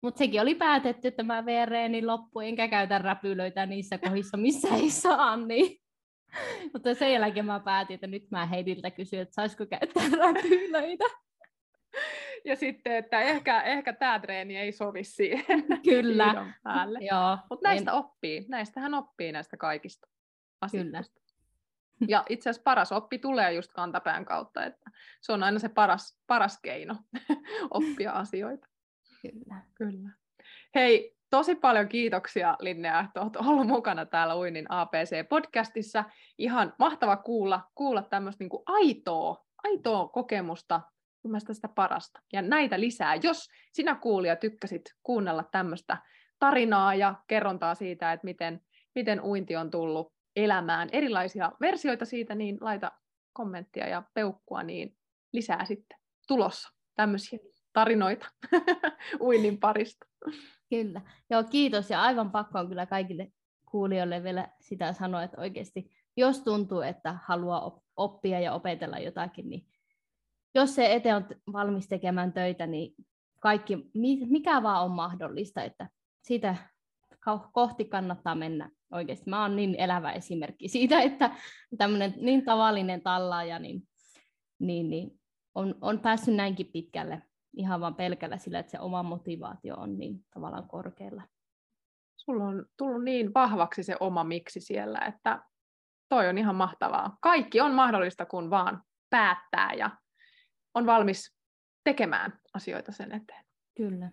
mutta 0.01 0.17
sekin 0.17 0.41
oli 0.41 0.55
päätetty, 0.55 1.07
että 1.07 1.23
mä 1.23 1.45
veen 1.45 1.67
reenin 1.67 2.07
loppuun, 2.07 2.45
enkä 2.45 2.67
käytä 2.67 2.97
räpylöitä 2.97 3.65
niissä 3.65 3.97
kohdissa, 3.97 4.37
missä 4.37 4.67
ei 4.75 4.89
saa. 4.89 5.37
Niin. 5.37 5.77
Mutta 6.73 6.95
sen 6.95 7.13
jälkeen 7.13 7.45
mä 7.45 7.59
päätin, 7.59 7.93
että 7.95 8.07
nyt 8.07 8.31
mä 8.31 8.45
Heidiltä 8.45 8.91
kysyin, 8.91 9.21
että 9.21 9.33
saisiko 9.33 9.65
käyttää 9.65 10.03
räpylöitä. 10.19 11.03
Ja 12.45 12.55
sitten, 12.55 12.95
että 12.95 13.21
ehkä, 13.21 13.61
ehkä 13.61 13.93
tämä 13.93 14.19
treeni 14.19 14.57
ei 14.57 14.71
sovi 14.71 15.03
siihen 15.03 15.65
Kyllä. 15.83 16.53
päälle. 16.63 16.99
Mutta 17.49 17.69
näistä 17.69 17.91
en... 17.91 17.97
oppii, 17.97 18.45
näistähän 18.49 18.93
oppii 18.93 19.31
näistä 19.31 19.57
kaikista 19.57 20.07
asioista. 20.61 21.21
Kyllä. 21.21 21.27
Ja 22.07 22.23
itse 22.29 22.49
asiassa 22.49 22.63
paras 22.63 22.91
oppi 22.91 23.19
tulee 23.19 23.53
just 23.53 23.71
kantapään 23.73 24.25
kautta, 24.25 24.65
että 24.65 24.91
se 25.21 25.33
on 25.33 25.43
aina 25.43 25.59
se 25.59 25.69
paras, 25.69 26.19
paras 26.27 26.59
keino 26.61 26.95
oppia 27.71 28.11
asioita. 28.11 28.67
Kyllä. 29.21 29.61
Kyllä. 29.73 30.09
Hei, 30.75 31.17
tosi 31.29 31.55
paljon 31.55 31.87
kiitoksia 31.87 32.57
Linnea, 32.59 32.99
että 32.99 33.21
olet 33.21 33.35
ollut 33.35 33.67
mukana 33.67 34.05
täällä 34.05 34.35
Uinnin 34.37 34.67
APC-podcastissa. 34.71 36.03
Ihan 36.37 36.73
mahtava 36.79 37.17
kuulla, 37.17 37.61
kuulla 37.75 38.01
tämmöistä 38.01 38.43
niin 38.43 38.63
aitoa, 38.65 39.45
aitoa 39.63 40.07
kokemusta, 40.07 40.81
mielestäni 41.23 41.55
sitä 41.55 41.67
parasta. 41.67 42.21
Ja 42.33 42.41
näitä 42.41 42.79
lisää, 42.79 43.15
jos 43.15 43.49
sinä 43.71 43.95
kuulija 43.95 44.35
tykkäsit 44.35 44.83
kuunnella 45.03 45.43
tämmöistä 45.43 45.97
tarinaa 46.39 46.95
ja 46.95 47.15
kerrontaa 47.27 47.75
siitä, 47.75 48.13
että 48.13 48.25
miten, 48.25 48.61
miten 48.95 49.21
uinti 49.21 49.55
on 49.55 49.71
tullut 49.71 50.13
elämään, 50.35 50.89
erilaisia 50.91 51.51
versioita 51.61 52.05
siitä, 52.05 52.35
niin 52.35 52.57
laita 52.61 52.91
kommenttia 53.33 53.87
ja 53.87 54.03
peukkua, 54.13 54.63
niin 54.63 54.97
lisää 55.33 55.65
sitten 55.65 55.99
tulossa 56.27 56.73
tämmöisiä 56.95 57.39
tarinoita 57.77 58.27
uinnin 59.27 59.59
parista. 59.59 60.05
Kyllä. 60.69 61.01
Joo, 61.29 61.43
kiitos. 61.43 61.89
Ja 61.89 62.01
aivan 62.01 62.31
pakko 62.31 62.59
on 62.59 62.67
kyllä 62.67 62.85
kaikille 62.85 63.31
kuulijoille 63.71 64.23
vielä 64.23 64.47
sitä 64.61 64.93
sanoa, 64.93 65.23
että 65.23 65.41
oikeasti 65.41 65.91
jos 66.15 66.41
tuntuu, 66.41 66.81
että 66.81 67.19
haluaa 67.25 67.79
oppia 67.95 68.39
ja 68.39 68.53
opetella 68.53 68.97
jotakin, 68.99 69.49
niin 69.49 69.67
jos 70.55 70.75
se 70.75 70.93
eteen 70.93 71.15
on 71.15 71.25
valmis 71.53 71.87
tekemään 71.87 72.33
töitä, 72.33 72.67
niin 72.67 72.95
kaikki, 73.39 73.91
mikä 74.29 74.63
vaan 74.63 74.83
on 74.83 74.91
mahdollista, 74.91 75.63
että 75.63 75.89
siitä 76.21 76.55
kohti 77.51 77.85
kannattaa 77.85 78.35
mennä 78.35 78.69
oikeasti. 78.91 79.29
Mä 79.29 79.41
oon 79.41 79.55
niin 79.55 79.75
elävä 79.75 80.11
esimerkki 80.11 80.67
siitä, 80.77 81.01
että 81.01 81.35
tämmöinen 81.77 82.13
niin 82.21 82.45
tavallinen 82.45 83.01
tallaaja 83.01 83.59
niin, 83.59 83.83
niin, 84.59 84.89
niin 84.89 85.19
on, 85.55 85.75
on 85.81 85.99
päässyt 85.99 86.35
näinkin 86.35 86.69
pitkälle 86.73 87.21
ihan 87.53 87.81
vain 87.81 87.95
pelkällä 87.95 88.37
sillä, 88.37 88.59
että 88.59 88.71
se 88.71 88.79
oma 88.79 89.03
motivaatio 89.03 89.75
on 89.75 89.97
niin 89.97 90.25
tavallaan 90.33 90.67
korkealla. 90.67 91.23
Sulla 92.17 92.43
on 92.43 92.65
tullut 92.77 93.03
niin 93.03 93.33
vahvaksi 93.33 93.83
se 93.83 93.95
oma 93.99 94.23
miksi 94.23 94.59
siellä, 94.59 94.99
että 94.99 95.43
toi 96.09 96.29
on 96.29 96.37
ihan 96.37 96.55
mahtavaa. 96.55 97.17
Kaikki 97.21 97.61
on 97.61 97.73
mahdollista, 97.73 98.25
kun 98.25 98.49
vaan 98.49 98.83
päättää 99.09 99.73
ja 99.73 99.89
on 100.73 100.85
valmis 100.85 101.37
tekemään 101.83 102.39
asioita 102.53 102.91
sen 102.91 103.11
eteen. 103.11 103.45
Kyllä. 103.77 104.11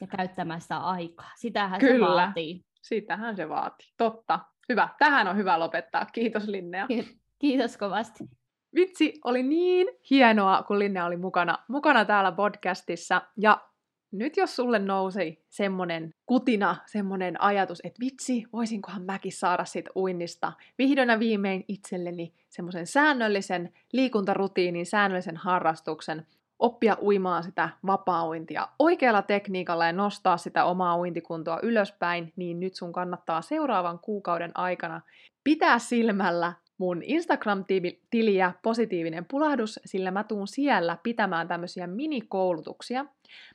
Ja 0.00 0.06
käyttämään 0.06 0.60
sitä 0.60 0.78
aikaa. 0.78 1.30
Sitähän 1.36 1.80
Kyllä. 1.80 2.06
se 2.06 2.26
vaatii. 2.26 2.64
Sitähän 2.82 3.36
se 3.36 3.48
vaatii. 3.48 3.88
Totta. 3.96 4.40
Hyvä. 4.68 4.88
Tähän 4.98 5.28
on 5.28 5.36
hyvä 5.36 5.58
lopettaa. 5.58 6.06
Kiitos 6.06 6.48
Linnea. 6.48 6.86
Kiitos 7.38 7.76
kovasti. 7.76 8.24
Vitsi, 8.74 9.20
oli 9.24 9.42
niin 9.42 9.88
hienoa, 10.10 10.62
kun 10.62 10.78
Linnea 10.78 11.06
oli 11.06 11.16
mukana, 11.16 11.58
mukana 11.68 12.04
täällä 12.04 12.32
podcastissa. 12.32 13.22
Ja 13.36 13.68
nyt 14.10 14.36
jos 14.36 14.56
sulle 14.56 14.78
nousi 14.78 15.44
semmonen 15.48 16.14
kutina, 16.26 16.76
semmonen 16.86 17.42
ajatus, 17.42 17.80
että 17.84 18.00
vitsi, 18.00 18.44
voisinkohan 18.52 19.02
mäkin 19.02 19.32
saada 19.32 19.64
siitä 19.64 19.90
uinnista 19.96 20.52
vihdoin 20.78 21.08
ja 21.08 21.18
viimein 21.18 21.64
itselleni 21.68 22.34
semmoisen 22.48 22.86
säännöllisen 22.86 23.72
liikuntarutiinin, 23.92 24.86
säännöllisen 24.86 25.36
harrastuksen, 25.36 26.26
oppia 26.58 26.96
uimaan 27.02 27.42
sitä 27.42 27.68
vapaa-uintia 27.86 28.68
oikealla 28.78 29.22
tekniikalla 29.22 29.86
ja 29.86 29.92
nostaa 29.92 30.36
sitä 30.36 30.64
omaa 30.64 30.98
uintikuntoa 30.98 31.58
ylöspäin, 31.62 32.32
niin 32.36 32.60
nyt 32.60 32.74
sun 32.74 32.92
kannattaa 32.92 33.42
seuraavan 33.42 33.98
kuukauden 33.98 34.50
aikana 34.54 35.00
pitää 35.44 35.78
silmällä 35.78 36.52
mun 36.78 37.02
Instagram-tiliä 37.02 38.52
Positiivinen 38.62 39.24
pulahdus, 39.24 39.80
sillä 39.84 40.10
mä 40.10 40.24
tuun 40.24 40.48
siellä 40.48 40.98
pitämään 41.02 41.48
tämmöisiä 41.48 41.86
minikoulutuksia. 41.86 43.06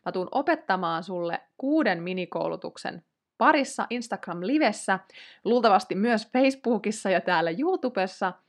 Mä 0.06 0.12
tuun 0.12 0.28
opettamaan 0.32 1.04
sulle 1.04 1.42
kuuden 1.58 2.04
minikoulutuksen 2.04 3.04
parissa 3.38 3.88
Instagram-livessä, 3.90 5.00
luultavasti 5.44 5.96
myös 5.96 6.28
Facebookissa 6.34 7.10
ja 7.10 7.22
täällä 7.22 7.52
YouTubessa– 7.52 8.34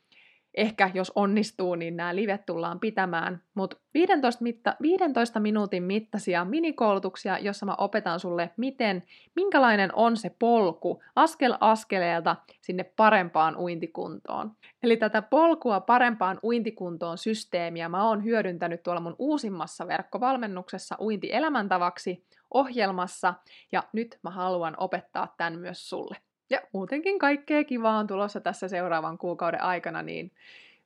ehkä 0.56 0.90
jos 0.94 1.12
onnistuu, 1.14 1.74
niin 1.74 1.96
nämä 1.96 2.14
livet 2.14 2.46
tullaan 2.46 2.80
pitämään, 2.80 3.42
mutta 3.54 3.76
15, 3.94 4.42
mitta, 4.42 4.76
15 4.82 5.40
minuutin 5.40 5.82
mittaisia 5.82 6.44
minikoulutuksia, 6.44 7.38
jossa 7.38 7.66
mä 7.66 7.74
opetan 7.78 8.20
sulle, 8.20 8.50
miten, 8.56 9.02
minkälainen 9.36 9.90
on 9.94 10.16
se 10.16 10.30
polku 10.38 11.02
askel 11.16 11.54
askeleelta 11.60 12.36
sinne 12.60 12.84
parempaan 12.84 13.56
uintikuntoon. 13.56 14.52
Eli 14.82 14.96
tätä 14.96 15.22
polkua 15.22 15.80
parempaan 15.80 16.38
uintikuntoon 16.42 17.18
systeemiä 17.18 17.88
mä 17.88 18.08
oon 18.08 18.24
hyödyntänyt 18.24 18.82
tuolla 18.82 19.00
mun 19.00 19.16
uusimmassa 19.18 19.86
verkkovalmennuksessa 19.86 20.96
Uinti 21.00 21.32
elämäntavaksi 21.32 22.24
ohjelmassa, 22.54 23.34
ja 23.72 23.82
nyt 23.92 24.18
mä 24.22 24.30
haluan 24.30 24.74
opettaa 24.78 25.34
tämän 25.36 25.58
myös 25.58 25.88
sulle. 25.88 26.16
Ja 26.50 26.60
muutenkin 26.72 27.18
kaikkea 27.18 27.64
kivaa 27.64 27.98
on 27.98 28.06
tulossa 28.06 28.40
tässä 28.40 28.68
seuraavan 28.68 29.18
kuukauden 29.18 29.62
aikana, 29.62 30.02
niin 30.02 30.32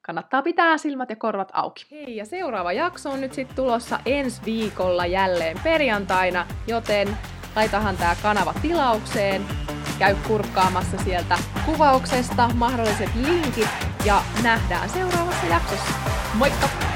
kannattaa 0.03 0.43
pitää 0.43 0.79
silmät 0.79 1.11
ja 1.11 1.17
korvat 1.17 1.51
auki. 1.53 1.87
Hei, 1.91 2.17
ja 2.17 2.25
seuraava 2.25 2.73
jakso 2.73 3.11
on 3.11 3.21
nyt 3.21 3.33
sitten 3.33 3.57
tulossa 3.57 4.01
ensi 4.07 4.43
viikolla 4.45 5.07
jälleen 5.07 5.57
perjantaina, 5.65 6.47
joten 6.67 7.09
laitahan 7.57 7.97
tämä 7.97 8.17
kanava 8.23 8.55
tilaukseen, 8.63 9.43
käy 9.99 10.17
kurkkaamassa 10.27 10.99
sieltä 10.99 11.39
kuvauksesta 11.67 12.51
mahdolliset 12.55 13.11
linkit 13.15 13.69
ja 14.05 14.23
nähdään 14.43 14.89
seuraavassa 14.89 15.47
jaksossa. 15.47 15.93
Moikka! 16.35 16.88